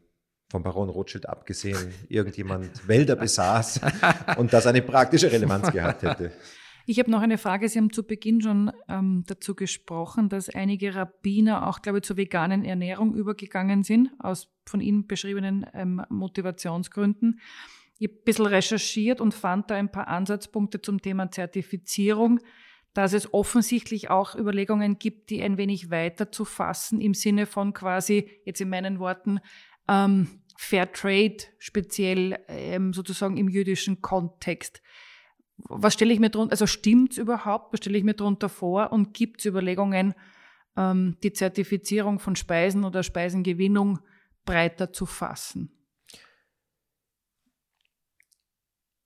[0.49, 3.81] vom Baron Rothschild abgesehen irgendjemand Wälder besaß
[4.37, 6.31] und das eine praktische Relevanz gehabt hätte.
[6.89, 7.67] Ich habe noch eine Frage.
[7.67, 12.15] Sie haben zu Beginn schon ähm, dazu gesprochen, dass einige Rabbiner auch, glaube ich, zur
[12.15, 17.41] veganen Ernährung übergegangen sind, aus von Ihnen beschriebenen ähm, Motivationsgründen.
[17.99, 22.39] Ich habe ein bisschen recherchiert und fand da ein paar Ansatzpunkte zum Thema Zertifizierung,
[22.93, 27.73] dass es offensichtlich auch Überlegungen gibt, die ein wenig weiter zu fassen im Sinne von
[27.73, 29.41] quasi, jetzt in meinen Worten,
[29.89, 34.81] ähm, Fair Trade speziell ähm, sozusagen im jüdischen Kontext
[35.57, 38.91] was stelle ich mir drunter, also stimmt es überhaupt, was stelle ich mir drunter vor
[38.91, 40.13] und gibt es Überlegungen,
[40.75, 43.99] ähm, die Zertifizierung von Speisen oder Speisengewinnung
[44.45, 45.71] breiter zu fassen?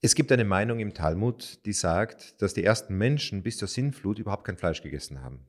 [0.01, 4.17] Es gibt eine Meinung im Talmud, die sagt, dass die ersten Menschen bis zur Sinnflut
[4.17, 5.45] überhaupt kein Fleisch gegessen haben.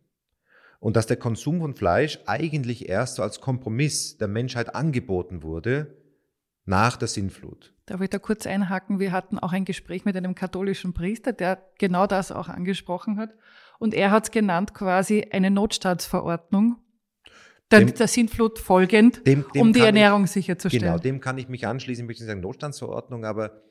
[0.78, 6.01] Und dass der Konsum von Fleisch eigentlich erst so als Kompromiss der Menschheit angeboten wurde
[6.64, 7.74] nach der Sinnflut.
[7.86, 9.00] Darf ich da kurz einhaken?
[9.00, 13.30] Wir hatten auch ein Gespräch mit einem katholischen Priester, der genau das auch angesprochen hat.
[13.78, 16.76] Und er hat es genannt quasi eine Notstaatsverordnung,
[17.70, 20.84] der, dem, der Sintflut folgend, dem, dem um die Ernährung ich, sicherzustellen.
[20.84, 22.04] Genau, dem kann ich mich anschließen.
[22.04, 23.62] Ich möchte nicht sagen Notstandsverordnung, aber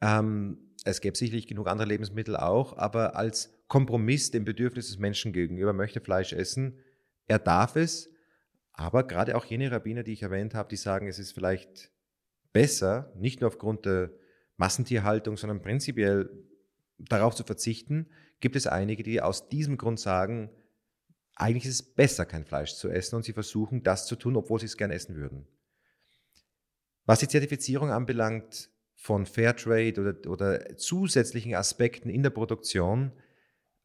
[0.00, 2.78] ähm, es gäbe sicherlich genug andere Lebensmittel auch.
[2.78, 6.78] Aber als Kompromiss dem Bedürfnis des Menschen gegenüber möchte Fleisch essen.
[7.26, 8.10] Er darf es.
[8.72, 11.90] Aber gerade auch jene Rabbiner, die ich erwähnt habe, die sagen, es ist vielleicht
[12.52, 14.10] besser, nicht nur aufgrund der
[14.56, 16.30] Massentierhaltung, sondern prinzipiell
[16.98, 20.50] darauf zu verzichten, gibt es einige, die aus diesem Grund sagen,
[21.34, 24.60] eigentlich ist es besser, kein Fleisch zu essen und sie versuchen, das zu tun, obwohl
[24.60, 25.46] sie es gern essen würden.
[27.06, 33.12] Was die Zertifizierung anbelangt von Fairtrade oder, oder zusätzlichen Aspekten in der Produktion,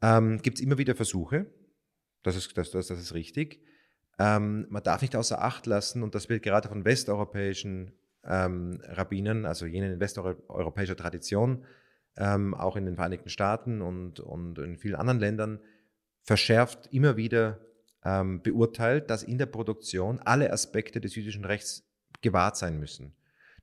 [0.01, 1.45] ähm, gibt es immer wieder Versuche.
[2.24, 3.61] Das ist, das, das, das ist richtig.
[4.20, 7.93] Ähm, man darf nicht außer Acht lassen, und das wird gerade von westeuropäischen
[8.28, 11.65] ähm, Rabbinern, also jenen in westeuropäischer Tradition,
[12.17, 15.59] ähm, auch in den Vereinigten Staaten und, und in vielen anderen Ländern,
[16.23, 17.59] verschärft immer wieder
[18.03, 21.84] ähm, beurteilt, dass in der Produktion alle Aspekte des jüdischen Rechts
[22.21, 23.15] gewahrt sein müssen.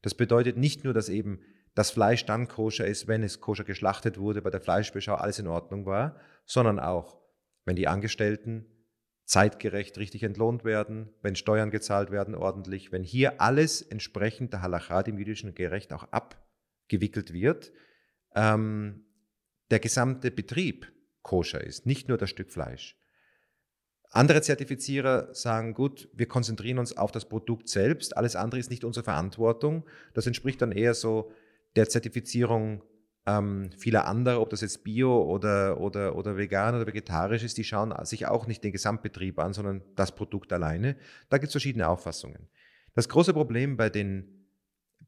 [0.02, 1.40] Das bedeutet nicht nur, dass eben
[1.74, 5.46] das Fleisch dann koscher ist, wenn es koscher geschlachtet wurde, bei der Fleischbeschau alles in
[5.46, 7.18] Ordnung war, sondern auch,
[7.64, 8.66] wenn die Angestellten
[9.32, 15.08] zeitgerecht richtig entlohnt werden, wenn Steuern gezahlt werden ordentlich, wenn hier alles entsprechend der Halachat
[15.08, 17.72] im jüdischen Gerecht auch abgewickelt wird,
[18.34, 19.06] ähm,
[19.70, 22.98] der gesamte Betrieb koscher ist, nicht nur das Stück Fleisch.
[24.10, 28.84] Andere Zertifizierer sagen, gut, wir konzentrieren uns auf das Produkt selbst, alles andere ist nicht
[28.84, 29.88] unsere Verantwortung.
[30.12, 31.32] Das entspricht dann eher so
[31.74, 32.82] der Zertifizierung
[33.26, 37.64] ähm, vieler anderer, ob das jetzt Bio oder, oder, oder vegan oder vegetarisch ist, die
[37.64, 40.96] schauen sich auch nicht den Gesamtbetrieb an, sondern das Produkt alleine.
[41.28, 42.48] Da gibt es verschiedene Auffassungen.
[42.94, 44.48] Das große Problem bei den,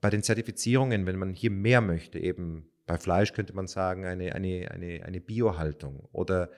[0.01, 4.35] bei den Zertifizierungen, wenn man hier mehr möchte, eben bei Fleisch könnte man sagen, eine,
[4.35, 6.51] eine, eine, eine Biohaltung oder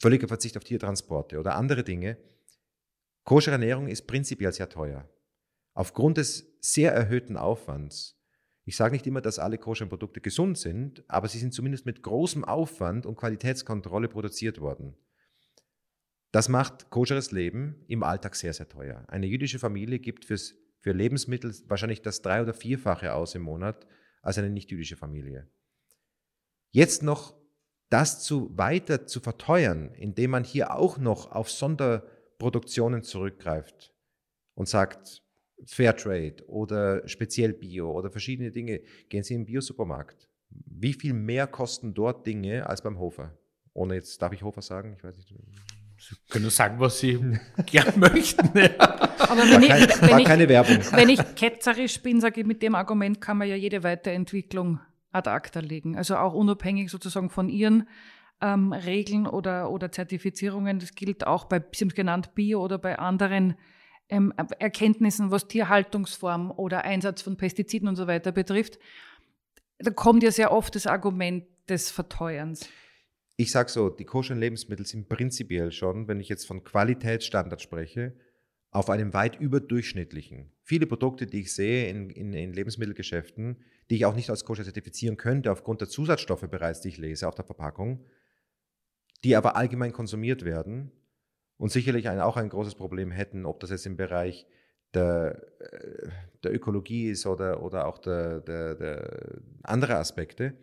[0.00, 2.18] völliger Verzicht auf Tiertransporte oder andere Dinge.
[3.24, 5.08] Koscher Ernährung ist prinzipiell sehr teuer.
[5.74, 8.20] Aufgrund des sehr erhöhten Aufwands
[8.64, 12.02] ich sage nicht immer, dass alle koscheren Produkte gesund sind, aber sie sind zumindest mit
[12.02, 14.94] großem Aufwand und Qualitätskontrolle produziert worden.
[16.30, 19.04] Das macht koscheres Leben im Alltag sehr, sehr teuer.
[19.08, 23.86] Eine jüdische Familie gibt fürs, für Lebensmittel wahrscheinlich das drei- oder vierfache aus im Monat
[24.22, 25.50] als eine nicht-jüdische Familie.
[26.70, 27.36] Jetzt noch
[27.90, 33.92] das zu weiter zu verteuern, indem man hier auch noch auf Sonderproduktionen zurückgreift
[34.54, 35.22] und sagt,
[35.66, 38.80] Fairtrade oder speziell Bio oder verschiedene Dinge.
[39.08, 40.28] Gehen Sie in den Biosupermarkt.
[40.50, 43.36] Wie viel mehr kosten dort Dinge als beim Hofer?
[43.72, 44.94] Ohne jetzt, darf ich Hofer sagen?
[44.96, 45.34] Ich weiß nicht.
[45.98, 47.18] Sie können sagen, was Sie
[47.66, 48.48] gern möchten.
[48.48, 50.78] Aber wenn, war, ich, kein, wenn, war ich, keine Werbung.
[50.92, 54.80] wenn ich ketzerisch bin, sage ich, mit dem Argument kann man ja jede Weiterentwicklung
[55.12, 55.96] ad acta legen.
[55.96, 57.88] Also auch unabhängig sozusagen von Ihren
[58.40, 60.80] ähm, Regeln oder, oder Zertifizierungen.
[60.80, 63.54] Das gilt auch bei, Sie haben es genannt, Bio oder bei anderen
[64.12, 68.78] ähm, Erkenntnissen, was Tierhaltungsform oder Einsatz von Pestiziden und so weiter betrifft,
[69.78, 72.68] da kommt ja sehr oft das Argument des Verteuerns.
[73.36, 78.14] Ich sage so, die koscheren Lebensmittel sind prinzipiell schon, wenn ich jetzt von Qualitätsstandard spreche,
[78.70, 80.52] auf einem weit überdurchschnittlichen.
[80.62, 83.56] Viele Produkte, die ich sehe in, in, in Lebensmittelgeschäften,
[83.90, 87.26] die ich auch nicht als koscher zertifizieren könnte, aufgrund der Zusatzstoffe bereits, die ich lese
[87.26, 88.04] auf der Verpackung,
[89.24, 90.92] die aber allgemein konsumiert werden,
[91.62, 94.48] und sicherlich ein, auch ein großes Problem hätten, ob das jetzt im Bereich
[94.94, 96.08] der, äh,
[96.42, 100.58] der Ökologie ist oder, oder auch der, der, der andere Aspekte.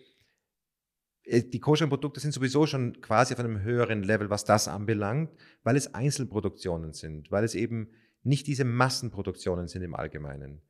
[1.24, 5.32] Äh, die koscheren Produkte sind sowieso schon quasi auf einem höheren Level, was das anbelangt,
[5.64, 7.92] weil es Einzelproduktionen sind, weil es eben
[8.24, 10.62] nicht diese Massenproduktionen sind im Allgemeinen.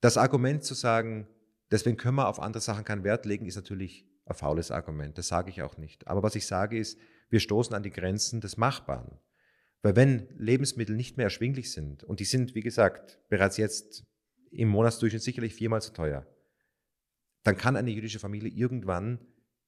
[0.00, 1.28] Das Argument zu sagen,
[1.70, 5.16] deswegen können wir auf andere Sachen keinen Wert legen, ist natürlich ein faules Argument.
[5.16, 6.08] Das sage ich auch nicht.
[6.08, 6.98] Aber was ich sage ist,
[7.30, 9.18] wir stoßen an die Grenzen des Machbaren.
[9.82, 14.04] Weil wenn Lebensmittel nicht mehr erschwinglich sind, und die sind, wie gesagt, bereits jetzt
[14.50, 16.26] im Monatsdurchschnitt sicherlich viermal so teuer,
[17.44, 19.20] dann kann eine jüdische Familie irgendwann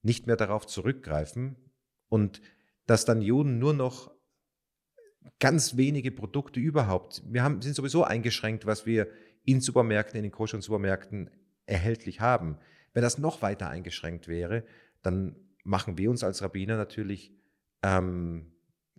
[0.03, 1.55] nicht mehr darauf zurückgreifen
[2.09, 2.41] und
[2.85, 4.13] dass dann Juden nur noch
[5.39, 9.07] ganz wenige Produkte überhaupt, wir haben, sind sowieso eingeschränkt, was wir
[9.45, 11.29] in Supermärkten, in den koscheren Supermärkten
[11.65, 12.57] erhältlich haben.
[12.93, 14.63] Wenn das noch weiter eingeschränkt wäre,
[15.01, 17.33] dann machen wir uns als Rabbiner natürlich
[17.83, 18.51] ähm,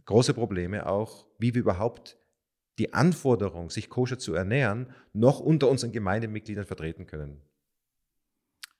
[0.04, 2.18] große Probleme auch, wie wir überhaupt
[2.78, 7.40] die Anforderung, sich koscher zu ernähren, noch unter unseren Gemeindemitgliedern vertreten können.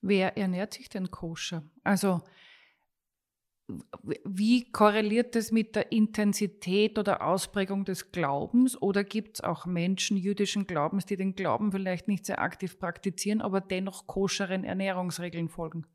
[0.00, 1.62] Wer ernährt sich denn koscher?
[1.82, 2.22] Also
[4.24, 8.80] wie korreliert das mit der Intensität oder Ausprägung des Glaubens?
[8.80, 13.40] Oder gibt es auch Menschen jüdischen Glaubens, die den Glauben vielleicht nicht sehr aktiv praktizieren,
[13.40, 15.86] aber dennoch koscheren Ernährungsregeln folgen?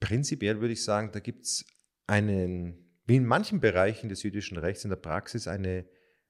[0.00, 1.64] Prinzipiell würde ich sagen, da gibt es
[2.08, 2.74] einen,
[3.06, 5.84] wie in manchen Bereichen des jüdischen Rechts in der Praxis, eine,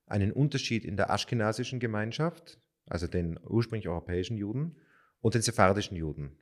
[0.06, 4.76] einen Unterschied in der aschkenasischen Gemeinschaft, also den ursprünglich europäischen Juden,
[5.20, 6.36] und den sephardischen Juden.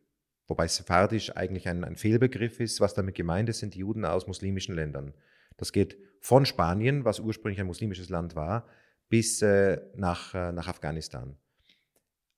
[0.49, 2.81] Wobei sephardisch eigentlich ein, ein Fehlbegriff ist.
[2.81, 5.15] Was damit gemeint ist, sind die Juden aus muslimischen Ländern.
[5.57, 8.67] Das geht von Spanien, was ursprünglich ein muslimisches Land war,
[9.09, 11.37] bis äh, nach, äh, nach Afghanistan.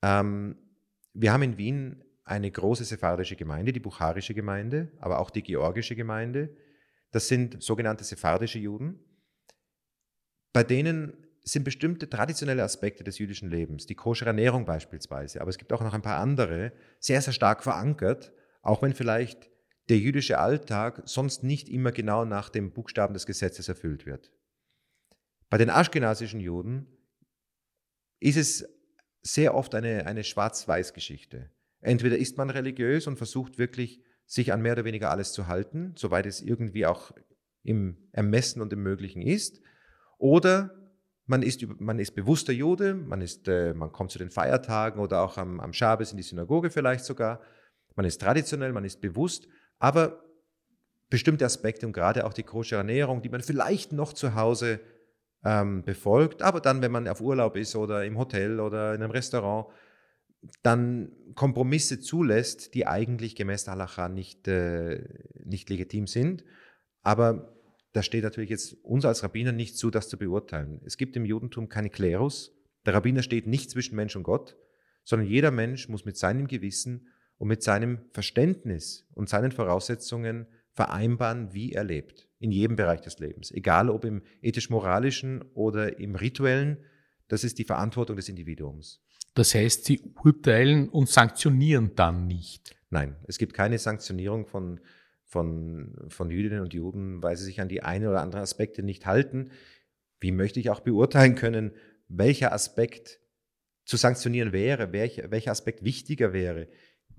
[0.02, 0.56] Ähm,
[1.12, 5.96] wir haben in Wien eine große sephardische Gemeinde, die bucharische Gemeinde, aber auch die georgische
[5.96, 6.50] Gemeinde,
[7.10, 8.98] das sind sogenannte sephardische Juden.
[10.52, 15.58] Bei denen sind bestimmte traditionelle Aspekte des jüdischen Lebens, die koschere Ernährung beispielsweise, aber es
[15.58, 18.32] gibt auch noch ein paar andere, sehr, sehr stark verankert,
[18.62, 19.50] auch wenn vielleicht
[19.88, 24.30] der jüdische Alltag sonst nicht immer genau nach dem Buchstaben des Gesetzes erfüllt wird.
[25.48, 26.86] Bei den aschkenasischen Juden
[28.20, 28.68] ist es
[29.22, 31.50] sehr oft eine, eine Schwarz-Weiß-Geschichte.
[31.80, 35.94] Entweder ist man religiös und versucht wirklich, sich an mehr oder weniger alles zu halten,
[35.96, 37.12] soweit es irgendwie auch
[37.62, 39.60] im Ermessen und im Möglichen ist,
[40.18, 40.74] oder
[41.26, 45.22] man ist, man ist bewusster Jude, man, ist, äh, man kommt zu den Feiertagen oder
[45.22, 47.40] auch am, am Schabes in die Synagoge vielleicht sogar,
[47.96, 49.48] man ist traditionell, man ist bewusst,
[49.78, 50.22] aber
[51.08, 54.80] bestimmte Aspekte und gerade auch die koscher Ernährung, die man vielleicht noch zu Hause
[55.42, 59.10] ähm, befolgt, aber dann, wenn man auf Urlaub ist oder im Hotel oder in einem
[59.10, 59.68] Restaurant,
[60.62, 65.02] dann Kompromisse zulässt, die eigentlich gemäß der Halacha nicht, äh,
[65.44, 66.44] nicht legitim sind.
[67.02, 67.56] Aber
[67.92, 70.80] da steht natürlich jetzt uns als Rabbiner nicht zu, das zu beurteilen.
[70.84, 72.54] Es gibt im Judentum keine Klerus.
[72.86, 74.56] Der Rabbiner steht nicht zwischen Mensch und Gott,
[75.04, 77.08] sondern jeder Mensch muss mit seinem Gewissen
[77.38, 83.18] und mit seinem Verständnis und seinen Voraussetzungen vereinbaren, wie er lebt, in jedem Bereich des
[83.18, 86.78] Lebens, egal ob im ethisch-moralischen oder im rituellen,
[87.26, 89.02] das ist die Verantwortung des Individuums.
[89.38, 92.76] Das heißt, Sie urteilen und sanktionieren dann nicht?
[92.90, 94.80] Nein, es gibt keine Sanktionierung von,
[95.24, 99.06] von, von Jüdinnen und Juden, weil sie sich an die eine oder andere Aspekte nicht
[99.06, 99.50] halten.
[100.18, 101.72] Wie möchte ich auch beurteilen können,
[102.08, 103.20] welcher Aspekt
[103.84, 106.66] zu sanktionieren wäre, welcher, welcher Aspekt wichtiger wäre?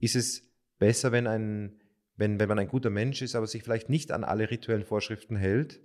[0.02, 0.44] ist es
[0.78, 1.80] besser, wenn, ein,
[2.16, 5.36] wenn, wenn man ein guter Mensch ist, aber sich vielleicht nicht an alle rituellen Vorschriften
[5.36, 5.80] hält.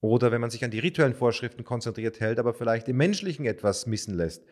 [0.00, 3.86] Oder wenn man sich an die rituellen Vorschriften konzentriert hält, aber vielleicht im Menschlichen etwas
[3.86, 4.44] missen lässt.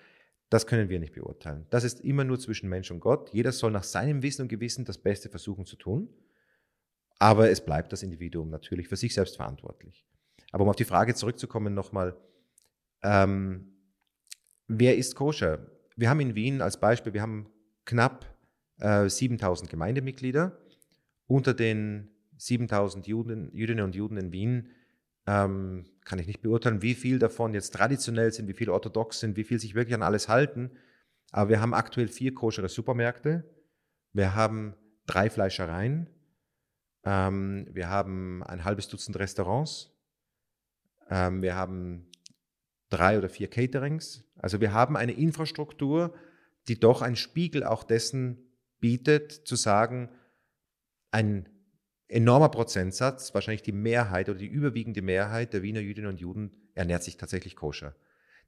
[0.49, 1.67] Das können wir nicht beurteilen.
[1.71, 3.31] Das ist immer nur zwischen Mensch und Gott.
[3.33, 6.09] Jeder soll nach seinem Wissen und Gewissen das Beste versuchen zu tun.
[7.19, 10.07] Aber es bleibt das Individuum natürlich für sich selbst verantwortlich.
[10.53, 12.17] Aber um auf die Frage zurückzukommen nochmal,
[13.03, 13.73] ähm,
[14.69, 15.67] wer ist koscher?
[15.97, 17.49] Wir haben in Wien als Beispiel, wir haben
[17.85, 18.27] knapp
[18.79, 20.59] 7000 äh, Gemeindemitglieder.
[21.27, 24.69] Unter den 7000 Juden, Jüdinnen und Juden in Wien
[25.27, 29.37] ähm, kann ich nicht beurteilen, wie viel davon jetzt traditionell sind, wie viel orthodox sind,
[29.37, 30.71] wie viel sich wirklich an alles halten.
[31.33, 33.45] Aber wir haben aktuell vier koschere Supermärkte.
[34.13, 34.75] Wir haben
[35.07, 36.09] drei Fleischereien.
[37.05, 39.93] Ähm, wir haben ein halbes Dutzend Restaurants.
[41.11, 42.09] Ähm, wir haben
[42.89, 44.25] drei oder vier Caterings.
[44.37, 46.15] Also wir haben eine Infrastruktur,
[46.69, 48.39] die doch ein Spiegel auch dessen
[48.79, 50.11] bietet, zu sagen,
[51.11, 51.49] ein
[52.09, 57.03] enormer Prozentsatz, wahrscheinlich die Mehrheit oder die überwiegende Mehrheit der Wiener Jüdinnen und Juden ernährt
[57.03, 57.95] sich tatsächlich koscher.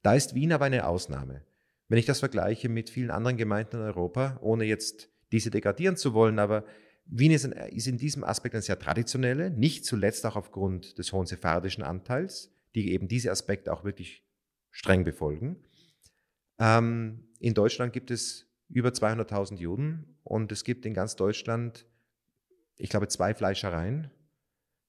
[0.03, 1.45] Da ist Wien aber eine Ausnahme.
[1.89, 6.15] Wenn ich das vergleiche mit vielen anderen Gemeinden in Europa, ohne jetzt diese degradieren zu
[6.15, 6.65] wollen, aber
[7.07, 7.45] Wien ist
[7.87, 12.93] in, diesem Aspekt eine sehr traditionelle, nicht zuletzt auch aufgrund des hohen sephardischen Anteils, die
[12.93, 14.25] eben diese Aspekte auch wirklich
[14.71, 15.57] streng befolgen.
[16.59, 21.87] Ähm, in Deutschland gibt es über 200.000 Juden und es gibt in ganz Deutschland,
[22.79, 24.11] ich glaube, zwei Fleischereien.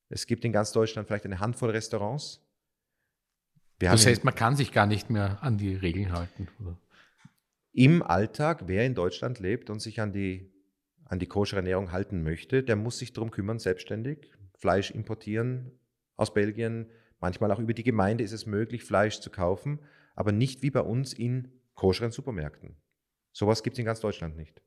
[0.09, 2.41] Es gibt in ganz Deutschland vielleicht eine Handvoll Restaurants.
[3.79, 6.47] Wir das heißt, man kann sich gar nicht mehr an die Regeln halten.
[6.61, 6.77] Oder?
[7.71, 10.51] Im Alltag, wer in Deutschland lebt und sich an die,
[11.05, 15.71] an die koscher Ernährung halten möchte, der muss sich darum kümmern, selbstständig Fleisch importieren
[16.17, 16.89] aus Belgien.
[17.19, 19.79] Manchmal auch über die Gemeinde ist es möglich, Fleisch zu kaufen,
[20.15, 22.75] aber nicht wie bei uns in koscheren Supermärkten.
[23.31, 24.61] Sowas gibt es in ganz Deutschland nicht.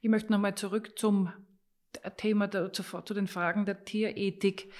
[0.00, 1.32] Ich möchte nochmal zurück zum
[2.16, 4.70] Thema, der, zu, zu, den Fragen der Tierethik.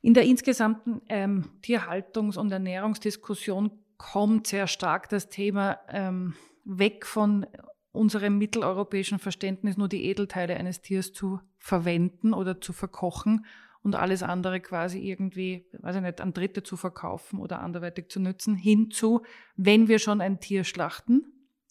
[0.00, 6.34] In der insgesamten ähm, Tierhaltungs- und Ernährungsdiskussion kommt sehr stark das Thema ähm,
[6.64, 7.46] weg von
[7.92, 13.44] unserem mitteleuropäischen Verständnis, nur die Edelteile eines Tiers zu verwenden oder zu verkochen
[13.82, 18.20] und alles andere quasi irgendwie, weiß ich nicht, an Dritte zu verkaufen oder anderweitig zu
[18.20, 19.22] nützen, hinzu,
[19.56, 21.24] wenn wir schon ein Tier schlachten,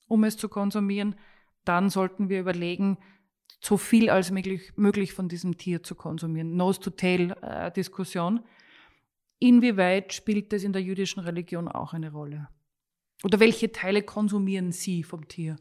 [0.08, 1.16] um es zu konsumieren,
[1.64, 2.98] dann sollten wir überlegen,
[3.60, 6.56] so viel als möglich, möglich von diesem Tier zu konsumieren.
[6.56, 8.44] Nose-to-Tail-Diskussion.
[9.40, 12.50] Inwieweit spielt das in der jüdischen Religion auch eine Rolle?
[13.24, 15.58] Oder welche Teile konsumieren Sie vom Tier?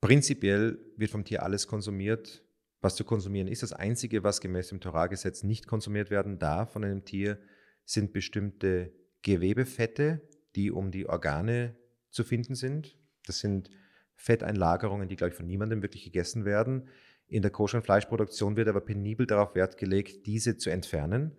[0.00, 2.44] Prinzipiell wird vom Tier alles konsumiert,
[2.80, 3.62] was zu konsumieren ist.
[3.62, 7.38] Das Einzige, was gemäß dem Torahgesetz nicht konsumiert werden darf von einem Tier,
[7.84, 8.92] sind bestimmte
[9.22, 11.76] Gewebefette, die um die Organe
[12.10, 12.98] zu finden sind.
[13.26, 13.70] Das sind
[14.16, 16.88] Fetteinlagerungen, die, glaube ich, von niemandem wirklich gegessen werden.
[17.26, 21.36] In der koscheren Fleischproduktion wird aber penibel darauf Wert gelegt, diese zu entfernen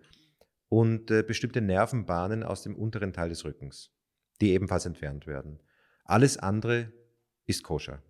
[0.68, 3.92] und äh, bestimmte Nervenbahnen aus dem unteren Teil des Rückens,
[4.40, 5.62] die ebenfalls entfernt werden.
[6.04, 6.92] Alles andere
[7.46, 8.02] ist koscher.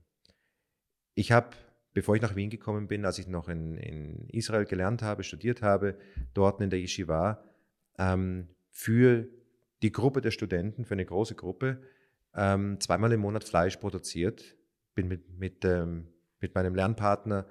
[1.15, 1.51] Ich habe,
[1.93, 5.63] bevor ich nach Wien gekommen bin, als ich noch in, in Israel gelernt habe, studiert
[5.63, 5.99] habe,
[6.35, 7.45] dort in der Yeshiva,
[7.99, 9.29] ähm, für
[9.83, 11.83] die Gruppe der Studenten, für eine große Gruppe,
[12.37, 14.57] ähm, zweimal im Monat Fleisch produziert.
[14.95, 16.09] Bin mit, mit, ähm,
[16.41, 17.47] mit meinem Lernpartner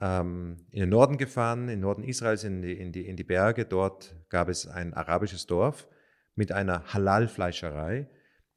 [0.00, 3.24] ähm, in den Norden gefahren, in den Norden Israels, in die, in, die, in die
[3.24, 3.64] Berge.
[3.64, 5.88] Dort gab es ein arabisches Dorf
[6.34, 8.08] mit einer Halal-Fleischerei,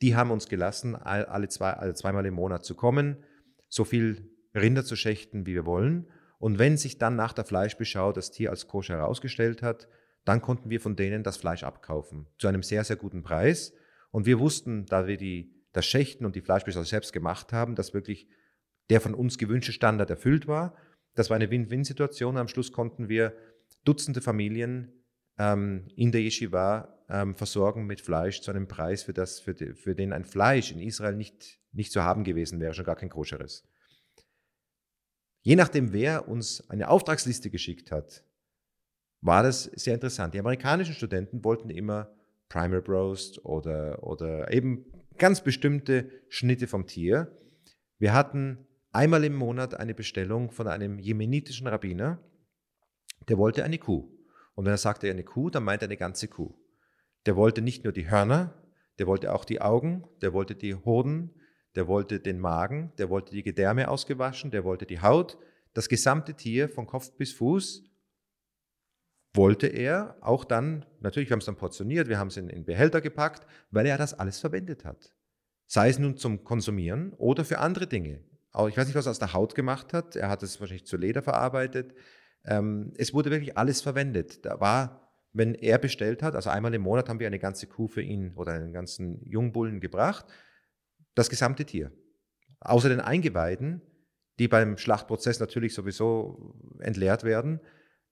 [0.02, 3.24] die haben uns gelassen, alle, zwei, alle zweimal im Monat zu kommen,
[3.70, 6.10] so viel Rinder zu schächten, wie wir wollen.
[6.38, 9.88] Und wenn sich dann nach der Fleischbeschau das Tier als koscher herausgestellt hat,
[10.26, 13.74] dann konnten wir von denen das Fleisch abkaufen zu einem sehr, sehr guten Preis.
[14.12, 17.94] Und wir wussten, da wir die, das Schächten und die Fleischbeschau selbst gemacht haben, dass
[17.94, 18.28] wirklich
[18.90, 20.76] der von uns gewünschte Standard erfüllt war.
[21.16, 22.38] Das war eine Win-Win-Situation.
[22.38, 23.36] Am Schluss konnten wir
[23.84, 25.04] Dutzende Familien
[25.38, 29.74] ähm, in der Yeshiva ähm, versorgen mit Fleisch zu einem Preis, für, das, für, die,
[29.74, 33.10] für den ein Fleisch in Israel nicht, nicht zu haben gewesen wäre, schon gar kein
[33.10, 33.68] koscheres.
[35.42, 38.24] Je nachdem, wer uns eine Auftragsliste geschickt hat,
[39.22, 40.34] war das sehr interessant.
[40.34, 42.16] Die amerikanischen Studenten wollten immer
[42.50, 44.86] Primer Roast oder, oder eben
[45.18, 47.32] ganz bestimmte Schnitte vom Tier.
[47.98, 52.20] Wir hatten einmal im Monat eine Bestellung von einem jemenitischen Rabbiner,
[53.28, 54.12] der wollte eine Kuh.
[54.56, 56.56] Und wenn er sagte eine Kuh, dann meinte er eine ganze Kuh.
[57.26, 58.54] Der wollte nicht nur die Hörner,
[59.00, 61.32] der wollte auch die Augen, der wollte die Hoden,
[61.76, 65.38] der wollte den Magen, der wollte die Gedärme ausgewaschen, der wollte die Haut.
[65.74, 67.84] Das gesamte Tier von Kopf bis Fuß
[69.36, 72.66] wollte er auch dann, natürlich, wir haben es dann portioniert, wir haben es in, in
[72.66, 75.14] Behälter gepackt, weil er das alles verwendet hat.
[75.68, 78.24] Sei es nun zum Konsumieren oder für andere Dinge.
[78.52, 80.16] Auch ich weiß nicht, was er aus der Haut gemacht hat.
[80.16, 81.94] Er hat es wahrscheinlich zu Leder verarbeitet.
[82.46, 84.46] Ähm, es wurde wirklich alles verwendet.
[84.46, 87.88] Da war, wenn er bestellt hat, also einmal im Monat haben wir eine ganze Kuh
[87.88, 90.26] für ihn oder einen ganzen Jungbullen gebracht,
[91.16, 91.92] das gesamte Tier.
[92.62, 93.82] Außer den Eingeweiden,
[94.40, 97.60] die beim Schlachtprozess natürlich sowieso entleert werden,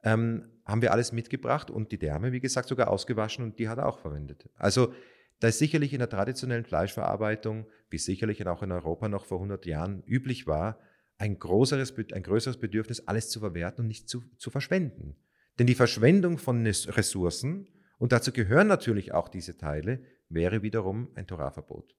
[0.03, 3.77] ähm, haben wir alles mitgebracht und die Därme, wie gesagt, sogar ausgewaschen und die hat
[3.77, 4.49] er auch verwendet.
[4.55, 4.93] Also
[5.39, 9.65] da ist sicherlich in der traditionellen Fleischverarbeitung, wie sicherlich auch in Europa noch vor 100
[9.65, 10.79] Jahren üblich war,
[11.17, 15.17] ein, größeres, ein größeres Bedürfnis, alles zu verwerten und nicht zu, zu verschwenden.
[15.59, 21.27] Denn die Verschwendung von Ressourcen, und dazu gehören natürlich auch diese Teile, wäre wiederum ein
[21.27, 21.95] Torahverbot.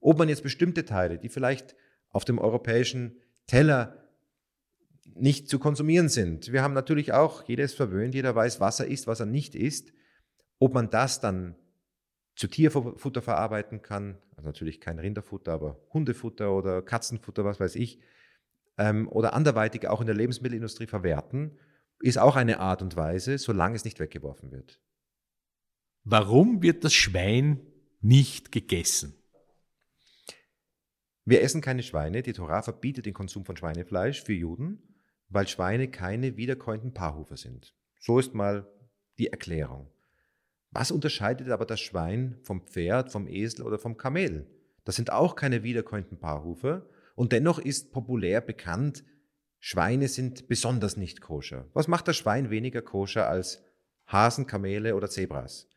[0.00, 1.74] Ob man jetzt bestimmte Teile, die vielleicht
[2.10, 4.03] auf dem europäischen Teller
[5.04, 6.52] nicht zu konsumieren sind.
[6.52, 9.54] Wir haben natürlich auch, jeder ist verwöhnt, jeder weiß, was er isst, was er nicht
[9.54, 9.92] isst.
[10.58, 11.56] Ob man das dann
[12.36, 18.00] zu Tierfutter verarbeiten kann, also natürlich kein Rinderfutter, aber Hundefutter oder Katzenfutter, was weiß ich,
[18.78, 21.58] ähm, oder anderweitig auch in der Lebensmittelindustrie verwerten,
[22.00, 24.80] ist auch eine Art und Weise, solange es nicht weggeworfen wird.
[26.02, 27.60] Warum wird das Schwein
[28.00, 29.14] nicht gegessen?
[31.24, 32.22] Wir essen keine Schweine.
[32.22, 34.82] Die Torah verbietet den Konsum von Schweinefleisch für Juden,
[35.34, 37.74] weil Schweine keine wiederkäuenden Paarhufer sind.
[37.98, 38.66] So ist mal
[39.18, 39.90] die Erklärung.
[40.70, 44.46] Was unterscheidet aber das Schwein vom Pferd, vom Esel oder vom Kamel?
[44.84, 49.04] Das sind auch keine wiederkäuenden Paarhufer, und dennoch ist populär bekannt,
[49.60, 51.68] Schweine sind besonders nicht koscher.
[51.72, 53.62] Was macht das Schwein weniger koscher als
[54.06, 55.68] Hasen, Kamele oder Zebras?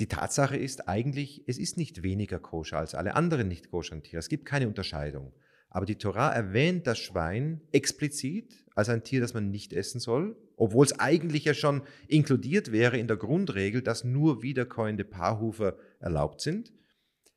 [0.00, 4.18] Die Tatsache ist eigentlich, es ist nicht weniger koscher als alle anderen nicht koscheren Tiere.
[4.20, 5.32] Es gibt keine Unterscheidung.
[5.76, 10.34] Aber die Torah erwähnt das Schwein explizit als ein Tier, das man nicht essen soll,
[10.56, 16.40] obwohl es eigentlich ja schon inkludiert wäre in der Grundregel, dass nur wiederkäuende Paarhufer erlaubt
[16.40, 16.72] sind.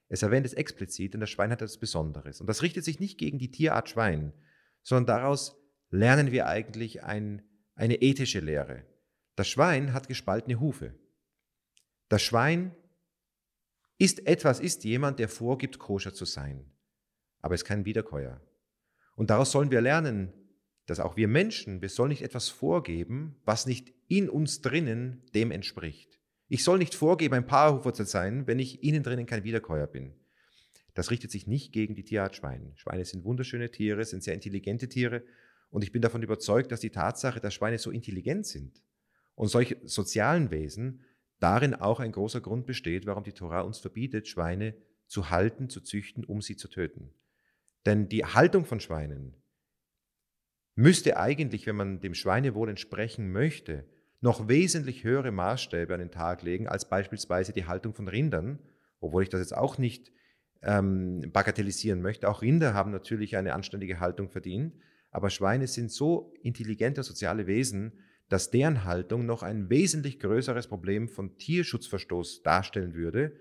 [0.08, 2.40] Es erwähnt es explizit, denn das Schwein hat etwas Besonderes.
[2.40, 4.32] Und das richtet sich nicht gegen die Tierart Schwein,
[4.84, 7.42] sondern daraus lernen wir eigentlich ein,
[7.76, 8.86] eine ethische Lehre.
[9.36, 10.98] Das Schwein hat gespaltene Hufe.
[12.08, 12.74] Das Schwein
[13.98, 16.72] ist etwas, ist jemand, der vorgibt, koscher zu sein.
[17.42, 18.42] Aber es ist kein Wiederkäuer.
[19.16, 20.34] Und daraus sollen wir lernen,
[20.86, 25.52] dass auch wir Menschen, wir sollen nicht etwas vorgeben, was nicht in uns drinnen dem
[25.52, 26.20] entspricht.
[26.48, 30.16] Ich soll nicht vorgeben, ein Paarhufer zu sein, wenn ich innen drinnen kein Wiederkäuer bin.
[30.96, 32.74] Das richtet sich nicht gegen die Tierart Schwein.
[32.76, 35.24] Schweine sind wunderschöne Tiere, sind sehr intelligente Tiere
[35.70, 38.82] und ich bin davon überzeugt, dass die Tatsache, dass Schweine so intelligent sind
[39.36, 41.06] und solche sozialen Wesen
[41.40, 44.76] darin auch ein großer Grund besteht, warum die Tora uns verbietet, Schweine
[45.08, 47.14] zu halten, zu züchten, um sie zu töten.
[47.86, 49.36] Denn die Haltung von Schweinen
[50.76, 53.86] müsste eigentlich, wenn man dem Schweinewohl entsprechen möchte,
[54.22, 58.60] noch wesentlich höhere Maßstäbe an den Tag legen als beispielsweise die Haltung von Rindern,
[59.00, 60.12] obwohl ich das jetzt auch nicht
[60.62, 62.28] ähm, bagatellisieren möchte.
[62.28, 64.76] Auch Rinder haben natürlich eine anständige Haltung verdient,
[65.12, 71.08] aber Schweine sind so intelligente soziale Wesen, dass deren Haltung noch ein wesentlich größeres Problem
[71.08, 73.34] von Tierschutzverstoß darstellen würde,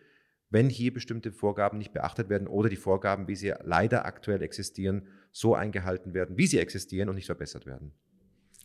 [0.51, 5.09] wenn hier bestimmte Vorgaben nicht beachtet werden oder die Vorgaben, wie sie leider aktuell existieren,
[5.30, 7.92] so eingehalten werden, wie sie existieren und nicht verbessert werden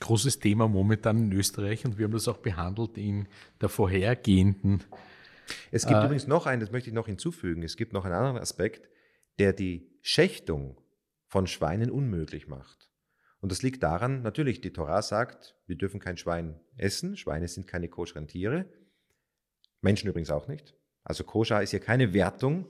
[0.03, 3.27] großes Thema momentan in Österreich und wir haben das auch behandelt in
[3.61, 4.84] der vorhergehenden.
[5.71, 8.13] Es gibt äh, übrigens noch einen, das möchte ich noch hinzufügen, es gibt noch einen
[8.13, 8.89] anderen Aspekt,
[9.39, 10.79] der die Schächtung
[11.27, 12.89] von Schweinen unmöglich macht.
[13.39, 17.67] Und das liegt daran, natürlich, die Torah sagt, wir dürfen kein Schwein essen, Schweine sind
[17.67, 18.65] keine koscheren Tiere,
[19.81, 20.75] Menschen übrigens auch nicht.
[21.03, 22.67] Also koscher ist hier keine Wertung.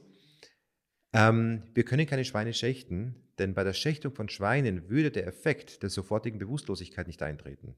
[1.14, 5.84] Ähm, wir können keine Schweine schächten, denn bei der Schächtung von Schweinen würde der Effekt
[5.84, 7.76] der sofortigen Bewusstlosigkeit nicht eintreten.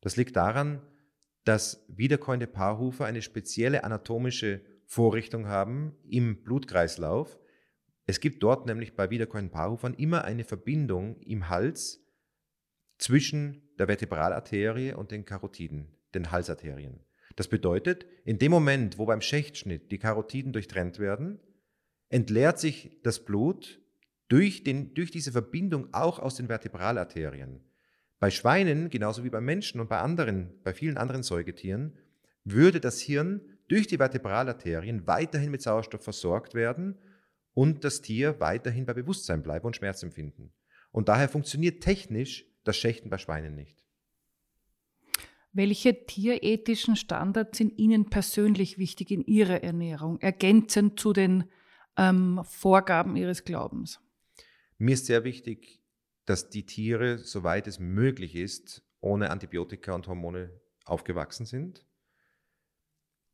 [0.00, 0.82] Das liegt daran,
[1.44, 7.38] dass wiederkäuende Paarhufer eine spezielle anatomische Vorrichtung haben im Blutkreislauf.
[8.06, 12.00] Es gibt dort nämlich bei wiederkäuenden Paarhufern immer eine Verbindung im Hals
[12.98, 17.00] zwischen der Vertebralarterie und den Karotiden, den Halsarterien.
[17.38, 21.38] Das bedeutet, in dem Moment, wo beim Schächtschnitt die Karotiden durchtrennt werden,
[22.08, 23.80] entleert sich das Blut
[24.26, 27.60] durch, den, durch diese Verbindung auch aus den Vertebralarterien.
[28.18, 31.96] Bei Schweinen, genauso wie bei Menschen und bei anderen, bei vielen anderen Säugetieren,
[32.42, 36.98] würde das Hirn durch die Vertebralarterien weiterhin mit Sauerstoff versorgt werden
[37.54, 40.52] und das Tier weiterhin bei Bewusstsein bleiben und Schmerz empfinden.
[40.90, 43.77] Und daher funktioniert technisch das Schächten bei Schweinen nicht.
[45.52, 51.44] Welche tierethischen Standards sind Ihnen persönlich wichtig in Ihrer Ernährung, ergänzend zu den
[51.96, 54.00] ähm, Vorgaben Ihres Glaubens?
[54.76, 55.82] Mir ist sehr wichtig,
[56.26, 60.50] dass die Tiere, soweit es möglich ist, ohne Antibiotika und Hormone
[60.84, 61.84] aufgewachsen sind.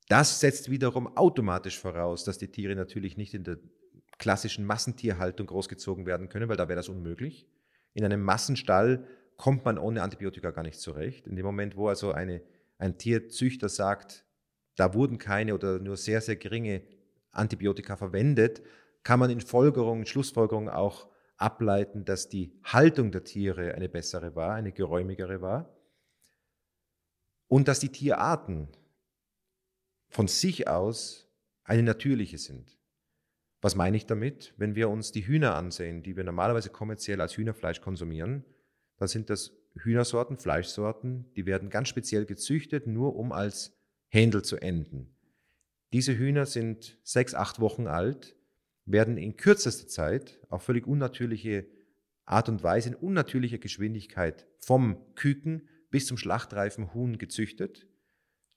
[0.08, 3.58] Das setzt wiederum automatisch voraus, dass die Tiere natürlich nicht in der
[4.18, 7.48] klassischen Massentierhaltung großgezogen werden können, weil da wäre das unmöglich.
[7.94, 9.06] In einem Massenstall
[9.36, 11.26] kommt man ohne Antibiotika gar nicht zurecht.
[11.26, 12.42] In dem Moment, wo also eine,
[12.78, 14.24] ein Tierzüchter sagt,
[14.76, 16.82] da wurden keine oder nur sehr, sehr geringe
[17.30, 18.62] Antibiotika verwendet,
[19.02, 24.54] kann man in Folgerungen, Schlussfolgerungen auch ableiten, dass die Haltung der Tiere eine bessere war,
[24.54, 25.74] eine geräumigere war
[27.48, 28.68] und dass die Tierarten
[30.08, 31.28] von sich aus
[31.64, 32.78] eine natürliche sind.
[33.60, 34.54] Was meine ich damit?
[34.56, 38.44] Wenn wir uns die Hühner ansehen, die wir normalerweise kommerziell als Hühnerfleisch konsumieren,
[38.98, 43.76] dann sind das Hühnersorten, Fleischsorten, die werden ganz speziell gezüchtet, nur um als
[44.08, 45.16] Händel zu enden.
[45.92, 48.36] Diese Hühner sind sechs, acht Wochen alt,
[48.86, 51.66] werden in kürzester Zeit auf völlig unnatürliche
[52.24, 57.86] Art und Weise, in unnatürlicher Geschwindigkeit vom Küken bis zum schlachtreifen Huhn gezüchtet,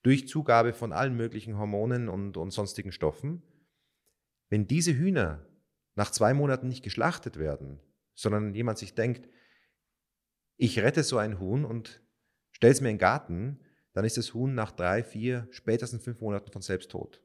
[0.04, 3.44] durch Zugabe von allen möglichen Hormonen und, und sonstigen Stoffen.
[4.50, 5.46] Wenn diese Hühner
[5.96, 7.80] nach zwei Monaten nicht geschlachtet werden,
[8.16, 9.28] sondern jemand sich denkt,
[10.58, 12.02] ich rette so ein Huhn und
[12.52, 13.60] stelle es mir in den Garten,
[13.94, 17.22] dann ist das Huhn nach drei, vier, spätestens fünf Monaten von selbst tot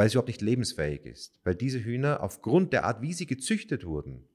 [0.00, 3.84] weil es überhaupt nicht lebensfähig ist, weil diese Hühner aufgrund der Art, wie sie gezüchtet
[3.84, 4.26] wurden,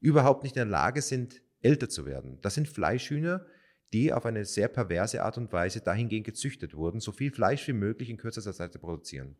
[0.00, 2.38] überhaupt nicht in der Lage sind, älter zu werden.
[2.42, 3.46] Das sind Fleischhühner,
[3.92, 7.72] die auf eine sehr perverse Art und Weise dahingehend gezüchtet wurden, so viel Fleisch wie
[7.72, 9.36] möglich in kürzester Zeit zu produzieren.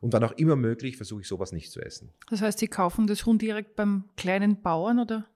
[0.00, 2.14] Und wann auch immer möglich, versuche ich sowas nicht zu essen.
[2.30, 5.26] Das heißt, Sie kaufen das Huhn direkt beim kleinen Bauern oder?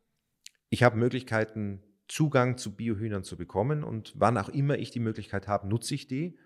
[0.71, 5.47] Ich habe Möglichkeiten, Zugang zu Biohühnern zu bekommen und wann auch immer ich die Möglichkeit
[5.47, 6.37] habe, nutze ich die.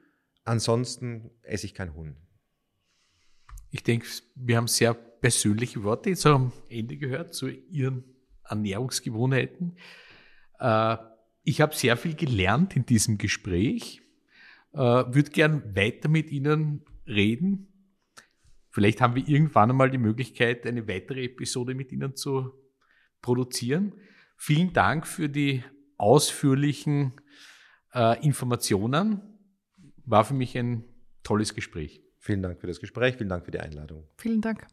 [0.44, 2.16] Ansonsten esse ich kein Huhn.
[3.70, 8.04] Ich denke, wir haben sehr persönliche Worte jetzt am Ende gehört zu Ihren
[8.44, 9.78] Ernährungsgewohnheiten.
[10.60, 10.98] Äh,
[11.44, 14.02] ich habe sehr viel gelernt in diesem Gespräch.
[14.74, 17.68] Äh, Würde gern weiter mit Ihnen reden.
[18.68, 22.52] Vielleicht haben wir irgendwann einmal die Möglichkeit, eine weitere Episode mit Ihnen zu
[23.22, 23.94] produzieren.
[24.37, 25.64] Vielen Dank für die
[25.97, 27.12] ausführlichen
[27.93, 29.22] äh, Informationen.
[30.05, 30.85] War für mich ein
[31.22, 32.03] tolles Gespräch.
[32.18, 34.09] Vielen Dank für das Gespräch, vielen Dank für die Einladung.
[34.16, 34.66] Vielen Dank.